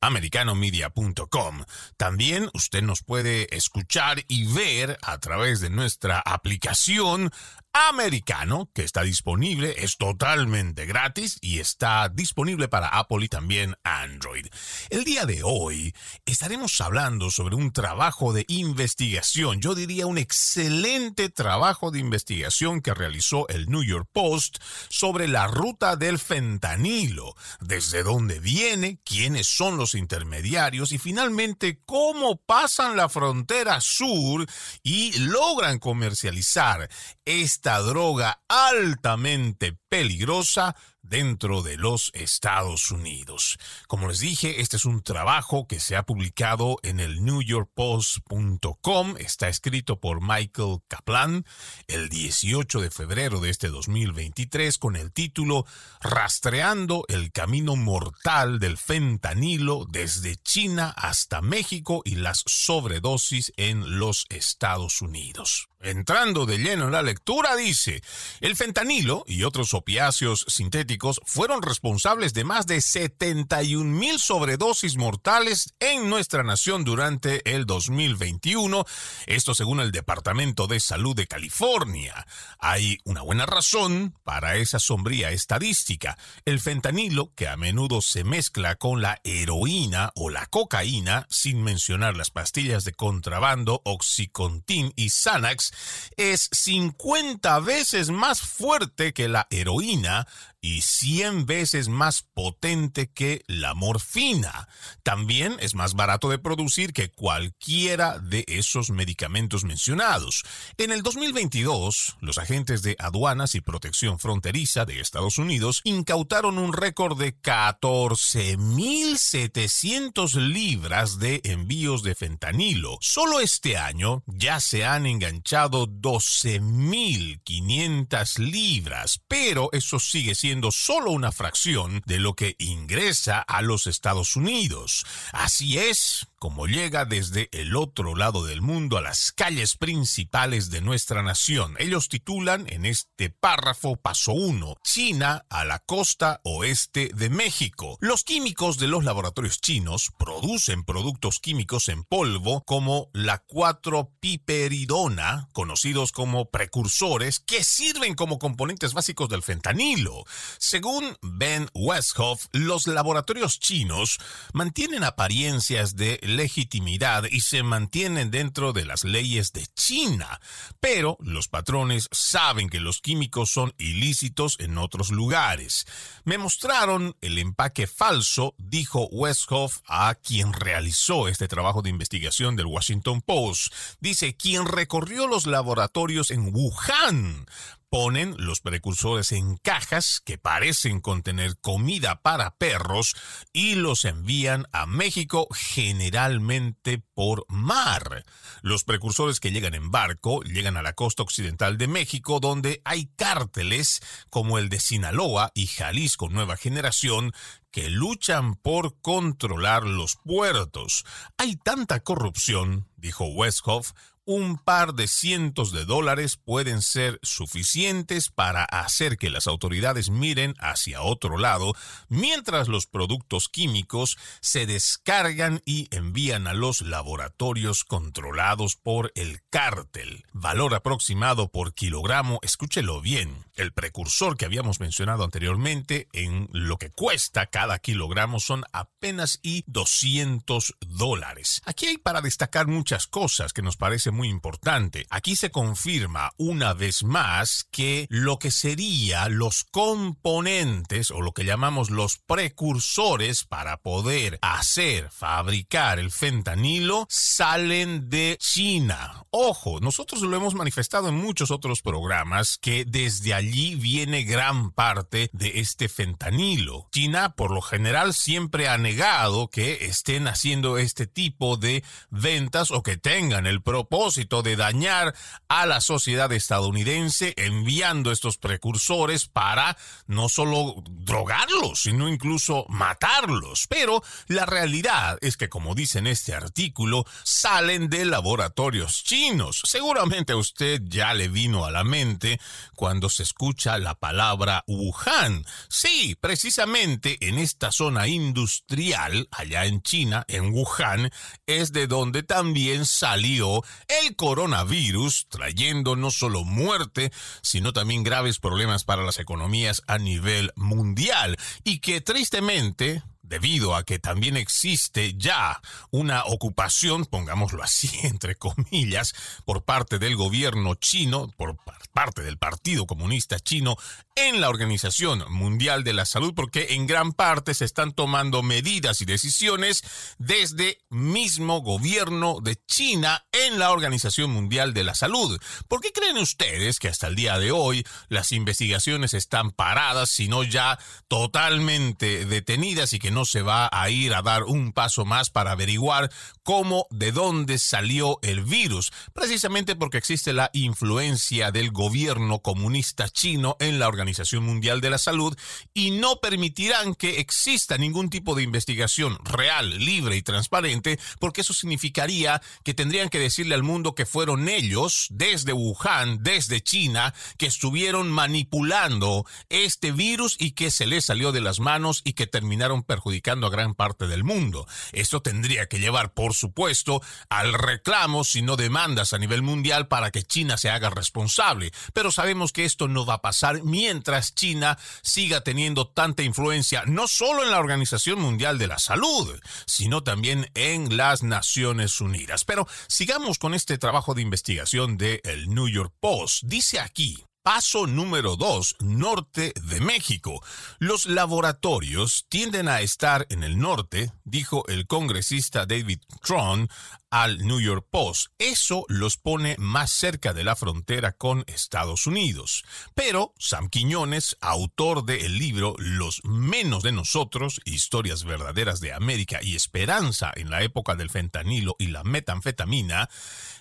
www.americanomedia.com. 0.00 1.64
También 1.96 2.50
usted 2.54 2.82
nos 2.82 3.02
puede 3.02 3.54
escuchar 3.56 4.24
y 4.28 4.52
ver 4.52 4.98
a 5.02 5.18
través 5.18 5.60
de 5.60 5.70
nuestra 5.70 6.20
aplicación 6.20 7.30
americano 7.72 8.70
que 8.74 8.82
está 8.82 9.02
disponible, 9.02 9.74
es 9.78 9.98
totalmente 9.98 10.86
gratis 10.86 11.38
y 11.40 11.60
está 11.60 12.08
disponible 12.08 12.68
para 12.68 12.88
Apple 12.88 13.24
y 13.24 13.28
también 13.28 13.76
Android. 13.84 14.46
El 14.90 15.04
día 15.04 15.26
de 15.26 15.42
hoy 15.44 15.94
estaremos 16.26 16.80
hablando 16.80 17.30
sobre 17.30 17.54
un 17.54 17.72
trabajo 17.72 18.32
de 18.32 18.44
investigación, 18.48 19.60
yo 19.60 19.74
diría 19.74 20.06
un 20.06 20.18
excelente 20.18 21.28
trabajo 21.28 21.90
de 21.90 22.00
investigación 22.00 22.80
que 22.80 22.94
realizó 22.94 23.46
el 23.48 23.68
New 23.68 23.84
York 23.84 24.08
Post 24.12 24.58
sobre 24.88 25.28
la 25.28 25.46
ruta 25.46 25.96
del 25.96 26.18
fentanilo, 26.18 27.34
desde 27.60 28.02
dónde 28.02 28.40
viene, 28.40 28.98
quiénes 29.04 29.46
son 29.46 29.76
los 29.76 29.87
intermediarios 29.94 30.92
y 30.92 30.98
finalmente 30.98 31.80
cómo 31.84 32.36
pasan 32.36 32.96
la 32.96 33.08
frontera 33.08 33.80
sur 33.80 34.46
y 34.82 35.18
logran 35.18 35.78
comercializar 35.78 36.88
esta 37.24 37.78
droga 37.80 38.42
altamente 38.48 39.78
peligrosa 39.88 40.76
dentro 41.08 41.62
de 41.62 41.76
los 41.76 42.10
Estados 42.14 42.90
Unidos. 42.90 43.58
Como 43.86 44.08
les 44.08 44.20
dije, 44.20 44.60
este 44.60 44.76
es 44.76 44.84
un 44.84 45.02
trabajo 45.02 45.66
que 45.66 45.80
se 45.80 45.96
ha 45.96 46.04
publicado 46.04 46.78
en 46.82 47.00
el 47.00 47.24
newyorkpost.com, 47.24 49.16
está 49.18 49.48
escrito 49.48 50.00
por 50.00 50.20
Michael 50.20 50.78
Kaplan 50.88 51.44
el 51.86 52.08
18 52.08 52.80
de 52.80 52.90
febrero 52.90 53.40
de 53.40 53.50
este 53.50 53.68
2023 53.68 54.78
con 54.78 54.96
el 54.96 55.12
título 55.12 55.66
Rastreando 56.00 57.04
el 57.08 57.32
camino 57.32 57.76
mortal 57.76 58.58
del 58.58 58.76
fentanilo 58.76 59.86
desde 59.88 60.36
China 60.36 60.94
hasta 60.96 61.40
México 61.40 62.02
y 62.04 62.16
las 62.16 62.42
sobredosis 62.46 63.52
en 63.56 63.98
los 63.98 64.26
Estados 64.28 65.02
Unidos. 65.02 65.68
Entrando 65.80 66.44
de 66.44 66.58
lleno 66.58 66.86
en 66.86 66.92
la 66.92 67.02
lectura, 67.02 67.54
dice, 67.54 68.02
el 68.40 68.56
fentanilo 68.56 69.22
y 69.28 69.44
otros 69.44 69.74
opiáceos 69.74 70.44
sintéticos 70.48 71.20
fueron 71.24 71.62
responsables 71.62 72.34
de 72.34 72.42
más 72.42 72.66
de 72.66 72.80
71 72.80 73.84
mil 73.84 74.18
sobredosis 74.18 74.96
mortales 74.96 75.74
en 75.78 76.10
nuestra 76.10 76.42
nación 76.42 76.82
durante 76.82 77.54
el 77.54 77.64
2021, 77.64 78.84
esto 79.26 79.54
según 79.54 79.78
el 79.78 79.92
Departamento 79.92 80.66
de 80.66 80.80
Salud 80.80 81.14
de 81.14 81.28
California. 81.28 82.26
Hay 82.58 82.98
una 83.04 83.22
buena 83.22 83.46
razón 83.46 84.16
para 84.24 84.56
esa 84.56 84.80
sombría 84.80 85.30
estadística. 85.30 86.18
El 86.44 86.58
fentanilo, 86.58 87.32
que 87.36 87.46
a 87.46 87.56
menudo 87.56 88.02
se 88.02 88.24
mezcla 88.24 88.74
con 88.74 89.00
la 89.00 89.20
heroína 89.22 90.10
o 90.16 90.28
la 90.28 90.46
cocaína, 90.46 91.28
sin 91.30 91.62
mencionar 91.62 92.16
las 92.16 92.32
pastillas 92.32 92.82
de 92.82 92.94
contrabando, 92.94 93.80
Oxycontin 93.84 94.92
y 94.96 95.10
Xanax, 95.10 95.67
es 96.16 96.48
50 96.52 97.58
veces 97.60 98.10
más 98.10 98.40
fuerte 98.40 99.12
que 99.12 99.28
la 99.28 99.46
heroína 99.50 100.26
y 100.60 100.82
100 100.82 101.46
veces 101.46 101.88
más 101.88 102.26
potente 102.34 103.10
que 103.10 103.42
la 103.46 103.72
morfina. 103.74 104.68
También 105.02 105.56
es 105.60 105.74
más 105.74 105.94
barato 105.94 106.28
de 106.28 106.38
producir 106.38 106.92
que 106.92 107.10
cualquiera 107.10 108.18
de 108.18 108.44
esos 108.48 108.90
medicamentos 108.90 109.64
mencionados. 109.64 110.44
En 110.76 110.90
el 110.90 111.02
2022, 111.02 112.16
los 112.20 112.36
agentes 112.38 112.82
de 112.82 112.96
aduanas 112.98 113.54
y 113.54 113.60
protección 113.60 114.18
fronteriza 114.18 114.84
de 114.84 114.98
Estados 115.00 115.38
Unidos 115.38 115.80
incautaron 115.84 116.58
un 116.58 116.72
récord 116.72 117.16
de 117.18 117.40
14.700 117.40 120.34
libras 120.34 121.20
de 121.20 121.40
envíos 121.44 122.02
de 122.02 122.16
fentanilo. 122.16 122.98
Solo 123.00 123.38
este 123.40 123.76
año 123.76 124.24
ya 124.26 124.58
se 124.60 124.84
han 124.84 125.06
enganchado 125.06 125.86
12.500 125.86 128.38
libras, 128.38 129.20
pero 129.28 129.68
eso 129.72 130.00
sigue 130.00 130.34
siendo 130.34 130.47
solo 130.72 131.10
una 131.10 131.32
fracción 131.32 132.02
de 132.06 132.18
lo 132.18 132.34
que 132.34 132.56
ingresa 132.58 133.40
a 133.40 133.62
los 133.62 133.86
Estados 133.86 134.36
Unidos. 134.36 135.04
Así 135.32 135.78
es, 135.78 136.26
como 136.38 136.66
llega 136.66 137.04
desde 137.04 137.50
el 137.52 137.76
otro 137.76 138.14
lado 138.14 138.44
del 138.44 138.62
mundo 138.62 138.96
a 138.96 139.02
las 139.02 139.32
calles 139.32 139.76
principales 139.76 140.70
de 140.70 140.80
nuestra 140.80 141.22
nación. 141.22 141.74
Ellos 141.78 142.08
titulan 142.08 142.66
en 142.68 142.86
este 142.86 143.28
párrafo 143.30 143.96
paso 143.96 144.32
1, 144.32 144.76
China 144.82 145.44
a 145.50 145.64
la 145.64 145.80
costa 145.80 146.40
oeste 146.44 147.10
de 147.14 147.30
México. 147.30 147.96
Los 148.00 148.24
químicos 148.24 148.78
de 148.78 148.88
los 148.88 149.04
laboratorios 149.04 149.60
chinos 149.60 150.10
producen 150.18 150.84
productos 150.84 151.38
químicos 151.40 151.88
en 151.88 152.04
polvo 152.04 152.62
como 152.64 153.10
la 153.12 153.44
4-piperidona, 153.46 155.48
conocidos 155.52 156.12
como 156.12 156.50
precursores, 156.50 157.40
que 157.40 157.64
sirven 157.64 158.14
como 158.14 158.38
componentes 158.38 158.94
básicos 158.94 159.28
del 159.28 159.42
fentanilo. 159.42 160.24
Según 160.58 161.16
Ben 161.22 161.68
Westhoff, 161.74 162.46
los 162.52 162.86
laboratorios 162.86 163.58
chinos 163.58 164.18
mantienen 164.52 165.02
apariencias 165.04 165.96
de 165.96 166.20
legitimidad 166.28 167.24
y 167.30 167.40
se 167.40 167.62
mantienen 167.62 168.30
dentro 168.30 168.72
de 168.72 168.84
las 168.84 169.04
leyes 169.04 169.52
de 169.52 169.66
China, 169.74 170.40
pero 170.80 171.16
los 171.20 171.48
patrones 171.48 172.08
saben 172.12 172.68
que 172.68 172.80
los 172.80 173.00
químicos 173.00 173.50
son 173.50 173.74
ilícitos 173.78 174.56
en 174.60 174.78
otros 174.78 175.10
lugares. 175.10 175.86
Me 176.24 176.38
mostraron 176.38 177.16
el 177.20 177.38
empaque 177.38 177.86
falso, 177.86 178.54
dijo 178.58 179.08
Westhoff 179.10 179.80
a 179.86 180.14
quien 180.14 180.52
realizó 180.52 181.28
este 181.28 181.48
trabajo 181.48 181.82
de 181.82 181.90
investigación 181.90 182.56
del 182.56 182.66
Washington 182.66 183.22
Post. 183.22 183.72
Dice, 184.00 184.36
quien 184.36 184.66
recorrió 184.66 185.26
los 185.26 185.46
laboratorios 185.46 186.30
en 186.30 186.54
Wuhan 186.54 187.46
ponen 187.90 188.34
los 188.38 188.60
precursores 188.60 189.32
en 189.32 189.56
cajas 189.56 190.20
que 190.24 190.38
parecen 190.38 191.00
contener 191.00 191.58
comida 191.60 192.20
para 192.22 192.56
perros 192.56 193.14
y 193.52 193.74
los 193.74 194.04
envían 194.04 194.66
a 194.72 194.86
México 194.86 195.48
generalmente 195.52 197.02
por 197.14 197.46
mar. 197.48 198.24
Los 198.62 198.84
precursores 198.84 199.40
que 199.40 199.50
llegan 199.50 199.74
en 199.74 199.90
barco 199.90 200.42
llegan 200.42 200.76
a 200.76 200.82
la 200.82 200.92
costa 200.92 201.22
occidental 201.22 201.78
de 201.78 201.88
México 201.88 202.40
donde 202.40 202.82
hay 202.84 203.06
cárteles 203.16 204.00
como 204.30 204.58
el 204.58 204.68
de 204.68 204.80
Sinaloa 204.80 205.52
y 205.54 205.66
Jalisco 205.66 206.28
Nueva 206.28 206.56
Generación 206.56 207.32
que 207.70 207.90
luchan 207.90 208.54
por 208.54 209.00
controlar 209.00 209.84
los 209.84 210.16
puertos. 210.16 211.04
Hay 211.36 211.56
tanta 211.56 212.00
corrupción, 212.00 212.88
dijo 212.96 213.26
Westhoff, 213.26 213.92
un 214.28 214.58
par 214.58 214.92
de 214.92 215.08
cientos 215.08 215.72
de 215.72 215.86
dólares 215.86 216.36
pueden 216.36 216.82
ser 216.82 217.18
suficientes 217.22 218.28
para 218.28 218.62
hacer 218.62 219.16
que 219.16 219.30
las 219.30 219.46
autoridades 219.46 220.10
miren 220.10 220.54
hacia 220.58 221.00
otro 221.00 221.38
lado 221.38 221.72
mientras 222.10 222.68
los 222.68 222.86
productos 222.86 223.48
químicos 223.48 224.18
se 224.42 224.66
descargan 224.66 225.62
y 225.64 225.88
envían 225.96 226.46
a 226.46 226.52
los 226.52 226.82
laboratorios 226.82 227.84
controlados 227.84 228.76
por 228.76 229.12
el 229.14 229.40
cártel. 229.48 230.26
Valor 230.34 230.74
aproximado 230.74 231.48
por 231.50 231.72
kilogramo, 231.72 232.38
escúchelo 232.42 233.00
bien, 233.00 233.46
el 233.54 233.72
precursor 233.72 234.36
que 234.36 234.44
habíamos 234.44 234.78
mencionado 234.78 235.24
anteriormente 235.24 236.06
en 236.12 236.50
lo 236.52 236.76
que 236.76 236.90
cuesta 236.90 237.46
cada 237.46 237.78
kilogramo 237.78 238.40
son 238.40 238.64
apenas 238.72 239.40
y 239.42 239.64
200 239.68 240.76
dólares. 240.80 241.62
Aquí 241.64 241.86
hay 241.86 241.96
para 241.96 242.20
destacar 242.20 242.66
muchas 242.66 243.06
cosas 243.06 243.54
que 243.54 243.62
nos 243.62 243.78
parecen 243.78 244.17
muy 244.18 244.28
importante. 244.30 245.06
Aquí 245.10 245.36
se 245.36 245.52
confirma 245.52 246.32
una 246.38 246.74
vez 246.74 247.04
más 247.04 247.68
que 247.70 248.08
lo 248.10 248.40
que 248.40 248.50
sería 248.50 249.28
los 249.28 249.62
componentes 249.62 251.12
o 251.12 251.20
lo 251.22 251.30
que 251.30 251.44
llamamos 251.44 251.90
los 251.90 252.18
precursores 252.18 253.44
para 253.44 253.76
poder 253.76 254.40
hacer, 254.42 255.08
fabricar 255.12 256.00
el 256.00 256.10
fentanilo 256.10 257.06
salen 257.08 258.10
de 258.10 258.36
China. 258.40 259.24
Ojo, 259.30 259.78
nosotros 259.78 260.20
lo 260.22 260.36
hemos 260.36 260.54
manifestado 260.54 261.10
en 261.10 261.14
muchos 261.14 261.52
otros 261.52 261.80
programas 261.80 262.58
que 262.58 262.84
desde 262.84 263.34
allí 263.34 263.76
viene 263.76 264.24
gran 264.24 264.72
parte 264.72 265.30
de 265.32 265.60
este 265.60 265.88
fentanilo. 265.88 266.88
China 266.90 267.36
por 267.36 267.52
lo 267.52 267.60
general 267.60 268.14
siempre 268.14 268.68
ha 268.68 268.78
negado 268.78 269.48
que 269.48 269.86
estén 269.86 270.26
haciendo 270.26 270.76
este 270.76 271.06
tipo 271.06 271.56
de 271.56 271.84
ventas 272.10 272.72
o 272.72 272.82
que 272.82 272.96
tengan 272.96 273.46
el 273.46 273.62
propósito 273.62 274.07
de 274.16 274.56
dañar 274.56 275.14
a 275.48 275.66
la 275.66 275.80
sociedad 275.80 276.32
estadounidense 276.32 277.34
enviando 277.36 278.10
estos 278.10 278.38
precursores 278.38 279.28
para 279.28 279.76
no 280.06 280.28
solo 280.28 280.82
drogarlos, 280.86 281.82
sino 281.82 282.08
incluso 282.08 282.64
matarlos. 282.68 283.66
Pero 283.68 284.02
la 284.28 284.46
realidad 284.46 285.18
es 285.20 285.36
que, 285.36 285.48
como 285.48 285.74
dice 285.74 285.98
en 285.98 286.06
este 286.06 286.34
artículo, 286.34 287.04
salen 287.22 287.90
de 287.90 288.06
laboratorios 288.06 289.04
chinos. 289.04 289.62
Seguramente 289.64 290.32
a 290.32 290.36
usted 290.36 290.80
ya 290.84 291.12
le 291.12 291.28
vino 291.28 291.64
a 291.64 291.70
la 291.70 291.84
mente 291.84 292.40
cuando 292.74 293.10
se 293.10 293.22
escucha 293.22 293.78
la 293.78 293.94
palabra 293.94 294.64
Wuhan. 294.66 295.44
Sí, 295.68 296.16
precisamente 296.20 297.18
en 297.20 297.38
esta 297.38 297.72
zona 297.72 298.08
industrial, 298.08 299.28
allá 299.30 299.66
en 299.66 299.82
China, 299.82 300.24
en 300.28 300.52
Wuhan, 300.52 301.10
es 301.46 301.72
de 301.72 301.86
donde 301.86 302.22
también 302.22 302.86
salió 302.86 303.62
el 304.06 304.16
coronavirus, 304.16 305.26
trayendo 305.28 305.96
no 305.96 306.10
solo 306.10 306.44
muerte, 306.44 307.12
sino 307.42 307.72
también 307.72 308.02
graves 308.02 308.38
problemas 308.38 308.84
para 308.84 309.02
las 309.02 309.18
economías 309.18 309.82
a 309.86 309.98
nivel 309.98 310.52
mundial 310.56 311.36
y 311.64 311.80
que 311.80 312.00
tristemente 312.00 313.02
debido 313.28 313.76
a 313.76 313.84
que 313.84 313.98
también 313.98 314.36
existe 314.36 315.14
ya 315.16 315.60
una 315.90 316.24
ocupación, 316.24 317.04
pongámoslo 317.04 317.62
así, 317.62 317.90
entre 318.02 318.36
comillas, 318.36 319.14
por 319.44 319.64
parte 319.64 319.98
del 319.98 320.16
gobierno 320.16 320.74
chino, 320.74 321.30
por 321.36 321.56
parte 321.92 322.22
del 322.22 322.38
Partido 322.38 322.86
Comunista 322.86 323.38
Chino 323.40 323.76
en 324.14 324.40
la 324.40 324.48
Organización 324.48 325.24
Mundial 325.30 325.84
de 325.84 325.92
la 325.92 326.04
Salud, 326.04 326.32
porque 326.34 326.68
en 326.70 326.86
gran 326.86 327.12
parte 327.12 327.54
se 327.54 327.64
están 327.64 327.92
tomando 327.92 328.42
medidas 328.42 329.00
y 329.00 329.04
decisiones 329.04 329.82
desde 330.18 330.78
mismo 330.90 331.60
gobierno 331.60 332.40
de 332.40 332.56
China 332.66 333.24
en 333.32 333.58
la 333.58 333.70
Organización 333.70 334.30
Mundial 334.30 334.74
de 334.74 334.84
la 334.84 334.94
Salud. 334.94 335.38
¿Por 335.68 335.80
qué 335.80 335.92
creen 335.92 336.18
ustedes 336.18 336.78
que 336.78 336.88
hasta 336.88 337.06
el 337.06 337.14
día 337.14 337.38
de 337.38 337.52
hoy 337.52 337.84
las 338.08 338.32
investigaciones 338.32 339.14
están 339.14 339.50
paradas, 339.50 340.10
sino 340.10 340.42
ya 340.42 340.78
totalmente 341.06 342.24
detenidas 342.26 342.92
y 342.92 342.98
que 342.98 343.10
no 343.10 343.17
se 343.24 343.42
va 343.42 343.68
a 343.72 343.88
ir 343.90 344.14
a 344.14 344.22
dar 344.22 344.44
un 344.44 344.72
paso 344.72 345.04
más 345.04 345.30
para 345.30 345.52
averiguar 345.52 346.10
cómo, 346.42 346.86
de 346.90 347.12
dónde 347.12 347.58
salió 347.58 348.18
el 348.22 348.42
virus? 348.42 348.92
Precisamente 349.12 349.76
porque 349.76 349.98
existe 349.98 350.32
la 350.32 350.50
influencia 350.52 351.52
del 351.52 351.70
gobierno 351.70 352.40
comunista 352.40 353.08
chino 353.08 353.56
en 353.60 353.78
la 353.78 353.86
Organización 353.86 354.08
Organización 354.08 354.44
Mundial 354.44 354.80
de 354.80 354.88
la 354.88 354.96
Salud 354.96 355.36
y 355.74 355.90
no 355.90 356.16
permitirán 356.20 356.94
que 356.94 357.20
exista 357.20 357.76
ningún 357.76 358.08
tipo 358.08 358.34
de 358.34 358.42
investigación 358.42 359.18
real, 359.22 359.78
libre 359.78 360.16
y 360.16 360.22
transparente, 360.22 360.98
porque 361.20 361.42
eso 361.42 361.52
significaría 361.52 362.40
que 362.64 362.72
tendrían 362.72 363.10
que 363.10 363.18
decirle 363.18 363.54
al 363.54 363.62
mundo 363.62 363.94
que 363.94 364.06
fueron 364.06 364.48
ellos, 364.48 365.08
desde 365.10 365.52
Wuhan, 365.52 366.22
desde 366.22 366.62
China, 366.62 367.12
que 367.36 367.46
estuvieron 367.46 368.10
manipulando 368.10 369.26
este 369.50 369.92
virus 369.92 370.36
y 370.38 370.52
que 370.52 370.70
se 370.70 370.86
les 370.86 371.04
salió 371.04 371.30
de 371.30 371.42
las 371.42 371.60
manos 371.60 372.00
y 372.02 372.14
que 372.14 372.26
terminaron 372.26 372.82
perjudicando 372.82 373.07
a 373.46 373.50
gran 373.50 373.74
parte 373.74 374.06
del 374.06 374.24
mundo. 374.24 374.66
Esto 374.92 375.20
tendría 375.22 375.66
que 375.66 375.80
llevar, 375.80 376.12
por 376.12 376.34
supuesto, 376.34 377.02
al 377.28 377.52
reclamo, 377.52 378.24
si 378.24 378.42
no 378.42 378.56
demandas 378.56 379.12
a 379.12 379.18
nivel 379.18 379.42
mundial, 379.42 379.88
para 379.88 380.10
que 380.10 380.22
China 380.22 380.56
se 380.56 380.70
haga 380.70 380.90
responsable. 380.90 381.72
Pero 381.92 382.10
sabemos 382.10 382.52
que 382.52 382.64
esto 382.64 382.88
no 382.88 383.04
va 383.04 383.14
a 383.14 383.22
pasar 383.22 383.62
mientras 383.62 384.34
China 384.34 384.78
siga 385.02 385.42
teniendo 385.42 385.88
tanta 385.88 386.22
influencia 386.22 386.84
no 386.86 387.08
solo 387.08 387.42
en 387.42 387.50
la 387.50 387.58
Organización 387.58 388.20
Mundial 388.20 388.58
de 388.58 388.68
la 388.68 388.78
Salud, 388.78 389.38
sino 389.66 390.02
también 390.02 390.50
en 390.54 390.96
las 390.96 391.22
Naciones 391.22 392.00
Unidas. 392.00 392.44
Pero 392.44 392.66
sigamos 392.86 393.38
con 393.38 393.54
este 393.54 393.78
trabajo 393.78 394.14
de 394.14 394.22
investigación 394.22 394.96
de 394.96 395.20
el 395.24 395.48
New 395.48 395.68
York 395.68 395.92
Post. 396.00 396.44
Dice 396.44 396.80
aquí, 396.80 397.27
Paso 397.42 397.86
número 397.86 398.36
2, 398.36 398.76
norte 398.80 399.52
de 399.62 399.80
México. 399.80 400.42
Los 400.78 401.06
laboratorios 401.06 402.26
tienden 402.28 402.68
a 402.68 402.80
estar 402.80 403.26
en 403.30 403.42
el 403.42 403.58
norte, 403.58 404.12
dijo 404.24 404.66
el 404.68 404.86
congresista 404.86 405.64
David 405.64 406.00
Tron 406.22 406.68
al 407.10 407.38
New 407.46 407.60
York 407.60 407.86
Post. 407.90 408.28
Eso 408.38 408.84
los 408.88 409.16
pone 409.16 409.56
más 409.58 409.90
cerca 409.90 410.32
de 410.32 410.44
la 410.44 410.56
frontera 410.56 411.12
con 411.12 411.44
Estados 411.46 412.06
Unidos. 412.06 412.64
Pero 412.94 413.34
Sam 413.38 413.68
Quiñones, 413.68 414.36
autor 414.40 415.04
del 415.04 415.38
libro 415.38 415.74
Los 415.78 416.20
menos 416.24 416.82
de 416.82 416.92
nosotros, 416.92 417.60
historias 417.64 418.24
verdaderas 418.24 418.80
de 418.80 418.92
América 418.92 419.40
y 419.42 419.56
esperanza 419.56 420.32
en 420.34 420.50
la 420.50 420.62
época 420.62 420.94
del 420.94 421.10
fentanilo 421.10 421.76
y 421.78 421.88
la 421.88 422.04
metanfetamina, 422.04 423.08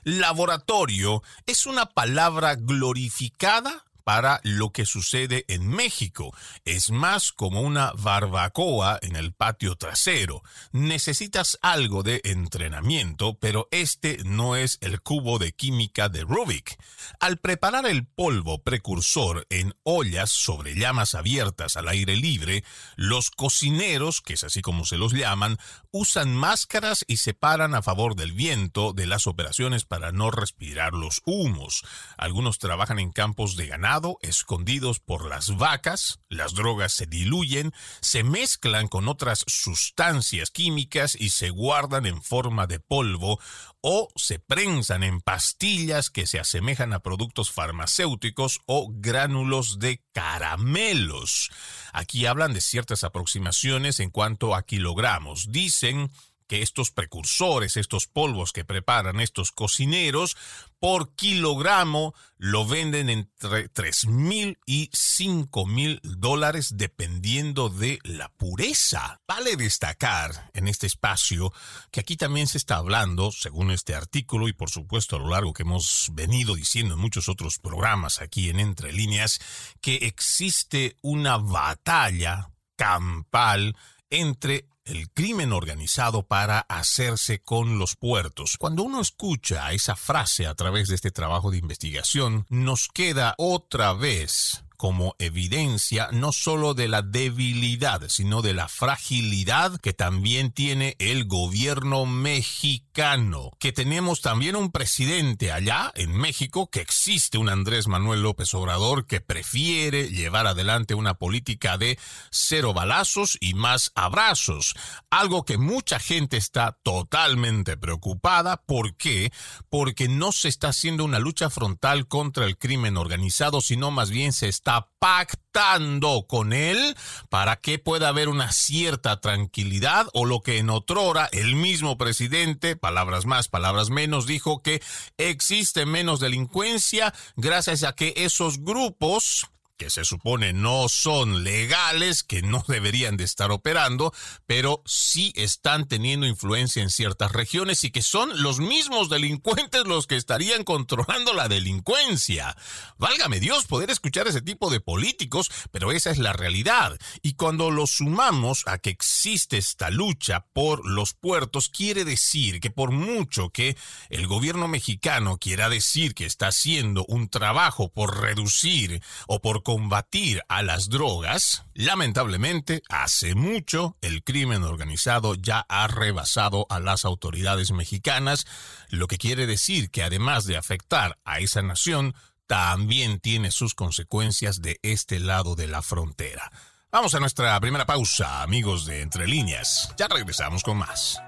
laboratorio 0.03 1.23
es 1.45 1.65
una 1.65 1.87
palabra 1.87 2.55
glorificada 2.55 3.86
para 4.07 4.39
lo 4.43 4.71
que 4.71 4.85
sucede 4.85 5.43
en 5.49 5.67
México. 5.67 6.33
Es 6.63 6.91
más 6.91 7.33
como 7.33 7.59
una 7.59 7.91
barbacoa 7.91 8.99
en 9.01 9.17
el 9.17 9.33
patio 9.33 9.75
trasero. 9.75 10.43
Necesitas 10.71 11.59
algo 11.61 12.03
de 12.03 12.21
entrenamiento, 12.23 13.37
pero 13.37 13.67
este 13.69 14.19
no 14.23 14.55
es 14.55 14.77
el 14.79 15.01
cubo 15.01 15.39
de 15.39 15.51
química 15.51 16.07
de 16.07 16.23
Rubik. 16.23 16.77
Al 17.19 17.35
preparar 17.39 17.85
el 17.85 18.07
polvo 18.07 18.63
precursor 18.63 19.45
en 19.49 19.73
ollas 19.83 20.29
sobre 20.29 20.75
llamas 20.75 21.13
abiertas 21.13 21.75
al 21.75 21.89
aire 21.89 22.15
libre, 22.15 22.63
los 22.95 23.29
cocineros, 23.29 24.21
que 24.21 24.35
es 24.35 24.45
así 24.45 24.61
como 24.61 24.85
se 24.85 24.97
los 24.97 25.11
llaman, 25.11 25.57
usan 25.91 26.33
máscaras 26.33 27.03
y 27.09 27.17
se 27.17 27.33
paran 27.33 27.75
a 27.75 27.81
favor 27.81 28.15
del 28.15 28.31
viento 28.31 28.93
de 28.93 29.05
las 29.05 29.27
operaciones 29.27 29.83
para 29.83 30.13
no 30.13 30.31
respirar 30.31 30.93
los 30.93 31.21
humos. 31.25 31.83
Algunos 32.17 32.57
trabajan 32.57 32.99
en 32.99 33.11
campos 33.11 33.57
de 33.57 33.67
ganado 33.67 33.96
escondidos 34.21 34.99
por 34.99 35.27
las 35.27 35.57
vacas, 35.57 36.19
las 36.29 36.53
drogas 36.53 36.93
se 36.93 37.05
diluyen, 37.05 37.73
se 38.01 38.23
mezclan 38.23 38.87
con 38.87 39.07
otras 39.07 39.43
sustancias 39.47 40.51
químicas 40.51 41.15
y 41.15 41.29
se 41.29 41.49
guardan 41.49 42.05
en 42.05 42.21
forma 42.21 42.67
de 42.67 42.79
polvo 42.79 43.39
o 43.81 44.09
se 44.15 44.39
prensan 44.39 45.03
en 45.03 45.21
pastillas 45.21 46.09
que 46.09 46.27
se 46.27 46.39
asemejan 46.39 46.93
a 46.93 46.99
productos 46.99 47.51
farmacéuticos 47.51 48.59
o 48.65 48.89
gránulos 48.91 49.79
de 49.79 50.03
caramelos. 50.13 51.49
Aquí 51.93 52.25
hablan 52.25 52.53
de 52.53 52.61
ciertas 52.61 53.03
aproximaciones 53.03 53.99
en 53.99 54.09
cuanto 54.09 54.55
a 54.55 54.63
kilogramos. 54.63 55.51
Dicen 55.51 56.11
que 56.47 56.61
estos 56.61 56.91
precursores, 56.91 57.77
estos 57.77 58.07
polvos 58.07 58.53
que 58.53 58.65
preparan 58.65 59.19
estos 59.19 59.51
cocineros, 59.51 60.37
por 60.79 61.15
kilogramo 61.15 62.13
lo 62.37 62.65
venden 62.67 63.09
entre 63.09 63.67
3 63.69 64.07
mil 64.07 64.59
y 64.65 64.89
5 64.93 65.65
mil 65.65 65.99
dólares 66.03 66.77
dependiendo 66.77 67.69
de 67.69 67.99
la 68.03 68.29
pureza. 68.29 69.19
Vale 69.27 69.55
destacar 69.55 70.51
en 70.53 70.67
este 70.67 70.87
espacio 70.87 71.51
que 71.91 71.99
aquí 71.99 72.15
también 72.15 72.47
se 72.47 72.57
está 72.57 72.77
hablando, 72.77 73.31
según 73.31 73.71
este 73.71 73.95
artículo 73.95 74.47
y 74.47 74.53
por 74.53 74.69
supuesto 74.69 75.15
a 75.15 75.19
lo 75.19 75.29
largo 75.29 75.53
que 75.53 75.63
hemos 75.63 76.09
venido 76.13 76.55
diciendo 76.55 76.93
en 76.93 77.01
muchos 77.01 77.27
otros 77.27 77.57
programas 77.57 78.21
aquí 78.21 78.49
en 78.49 78.59
Entre 78.59 78.93
Líneas, 78.93 79.39
que 79.81 79.95
existe 79.95 80.95
una 81.01 81.37
batalla 81.37 82.51
campal 82.75 83.75
entre 84.09 84.65
el 84.87 85.09
crimen 85.11 85.53
organizado 85.53 86.23
para 86.23 86.59
hacerse 86.61 87.39
con 87.39 87.77
los 87.79 87.95
puertos. 87.95 88.57
Cuando 88.57 88.83
uno 88.83 89.01
escucha 89.01 89.71
esa 89.71 89.95
frase 89.95 90.47
a 90.47 90.55
través 90.55 90.87
de 90.87 90.95
este 90.95 91.11
trabajo 91.11 91.51
de 91.51 91.57
investigación, 91.57 92.45
nos 92.49 92.87
queda 92.87 93.35
otra 93.37 93.93
vez 93.93 94.63
como 94.77 95.15
evidencia 95.17 96.09
no 96.11 96.31
solo 96.31 96.75
de 96.75 96.87
la 96.87 97.01
debilidad, 97.01 98.07
sino 98.09 98.43
de 98.43 98.53
la 98.53 98.67
fragilidad 98.67 99.79
que 99.79 99.93
también 99.93 100.51
tiene 100.51 100.95
el 100.99 101.25
gobierno 101.25 102.05
mexicano, 102.05 103.51
que 103.59 103.71
tenemos 103.71 104.21
también 104.21 104.55
un 104.55 104.71
presidente 104.71 105.51
allá 105.51 105.91
en 105.95 106.11
México, 106.15 106.69
que 106.69 106.81
existe 106.81 107.39
un 107.39 107.49
Andrés 107.49 107.87
Manuel 107.87 108.21
López 108.21 108.53
Obrador 108.53 109.07
que 109.07 109.19
prefiere 109.19 110.09
llevar 110.09 110.45
adelante 110.45 110.93
una 110.93 111.15
política 111.15 111.79
de 111.79 111.97
cero 112.29 112.73
balazos 112.73 113.37
y 113.41 113.55
más 113.55 113.91
abrazos, 113.95 114.75
algo 115.09 115.43
que 115.43 115.57
mucha 115.57 115.99
gente 115.99 116.37
está 116.37 116.77
totalmente 116.83 117.77
preocupada. 117.77 118.57
¿Por 118.57 118.95
qué? 118.95 119.31
Porque 119.69 120.07
no 120.07 120.31
se 120.31 120.49
está 120.49 120.69
haciendo 120.69 121.03
una 121.03 121.17
lucha 121.17 121.49
frontal 121.49 122.07
contra 122.07 122.45
el 122.45 122.57
crimen 122.57 122.97
organizado, 122.97 123.61
sino 123.61 123.89
más 123.89 124.11
bien 124.11 124.33
se 124.33 124.47
está 124.47 124.66
pactando 124.99 126.25
con 126.27 126.53
él 126.53 126.95
para 127.29 127.55
que 127.55 127.79
pueda 127.79 128.09
haber 128.09 128.29
una 128.29 128.51
cierta 128.51 129.19
tranquilidad 129.21 130.07
o 130.13 130.25
lo 130.25 130.41
que 130.41 130.57
en 130.57 130.69
otrora 130.69 131.29
el 131.31 131.55
mismo 131.55 131.97
presidente, 131.97 132.75
palabras 132.75 133.25
más, 133.25 133.47
palabras 133.47 133.89
menos, 133.89 134.27
dijo 134.27 134.61
que 134.61 134.81
existe 135.17 135.85
menos 135.85 136.19
delincuencia 136.19 137.13
gracias 137.35 137.83
a 137.83 137.93
que 137.93 138.13
esos 138.17 138.59
grupos 138.63 139.47
que 139.77 139.89
se 139.89 140.03
supone 140.03 140.53
no 140.53 140.89
son 140.89 141.43
legales, 141.43 142.23
que 142.23 142.41
no 142.41 142.63
deberían 142.67 143.15
de 143.17 143.23
estar 143.23 143.51
operando, 143.51 144.13
pero 144.45 144.81
sí 144.85 145.31
están 145.35 145.87
teniendo 145.87 146.25
influencia 146.25 146.81
en 146.81 146.89
ciertas 146.89 147.31
regiones 147.31 147.83
y 147.83 147.91
que 147.91 148.01
son 148.01 148.41
los 148.41 148.59
mismos 148.59 149.09
delincuentes 149.09 149.85
los 149.85 150.07
que 150.07 150.15
estarían 150.15 150.63
controlando 150.63 151.33
la 151.33 151.47
delincuencia. 151.47 152.57
Válgame 152.97 153.39
Dios 153.39 153.65
poder 153.65 153.91
escuchar 153.91 154.27
ese 154.27 154.41
tipo 154.41 154.69
de 154.69 154.79
políticos, 154.79 155.49
pero 155.71 155.91
esa 155.91 156.11
es 156.11 156.17
la 156.17 156.33
realidad. 156.33 156.97
Y 157.21 157.33
cuando 157.33 157.71
lo 157.71 157.87
sumamos 157.87 158.63
a 158.67 158.79
que 158.79 158.89
existe 158.89 159.57
esta 159.57 159.89
lucha 159.89 160.45
por 160.53 160.85
los 160.85 161.13
puertos, 161.13 161.69
quiere 161.69 162.03
decir 162.03 162.59
que 162.59 162.71
por 162.71 162.91
mucho 162.91 163.49
que 163.49 163.77
el 164.09 164.27
gobierno 164.27 164.67
mexicano 164.67 165.37
quiera 165.37 165.69
decir 165.69 166.15
que 166.15 166.25
está 166.25 166.47
haciendo 166.47 167.05
un 167.07 167.29
trabajo 167.29 167.91
por 167.91 168.19
reducir 168.21 169.01
o 169.27 169.41
por 169.41 169.63
combatir 169.67 170.41
a 170.47 170.63
las 170.63 170.87
drogas, 170.87 171.65
lamentablemente, 171.73 172.83
hace 172.87 173.35
mucho 173.35 173.97
el 173.99 174.23
crimen 174.23 174.63
organizado 174.63 175.35
ya 175.35 175.65
ha 175.67 175.87
rebasado 175.87 176.65
a 176.69 176.79
las 176.79 177.03
autoridades 177.03 177.71
mexicanas, 177.71 178.47
lo 178.91 179.07
que 179.07 179.17
quiere 179.17 179.45
decir 179.45 179.91
que 179.91 180.03
además 180.03 180.45
de 180.45 180.55
afectar 180.55 181.19
a 181.25 181.39
esa 181.39 181.63
nación, 181.63 182.15
también 182.45 183.19
tiene 183.19 183.51
sus 183.51 183.75
consecuencias 183.75 184.61
de 184.61 184.79
este 184.83 185.19
lado 185.19 185.57
de 185.57 185.67
la 185.67 185.81
frontera. 185.81 186.49
Vamos 186.89 187.13
a 187.13 187.19
nuestra 187.19 187.59
primera 187.59 187.85
pausa, 187.85 188.43
amigos 188.43 188.85
de 188.85 189.01
Entre 189.01 189.27
Líneas. 189.27 189.93
Ya 189.97 190.07
regresamos 190.07 190.63
con 190.63 190.77
más. 190.77 191.21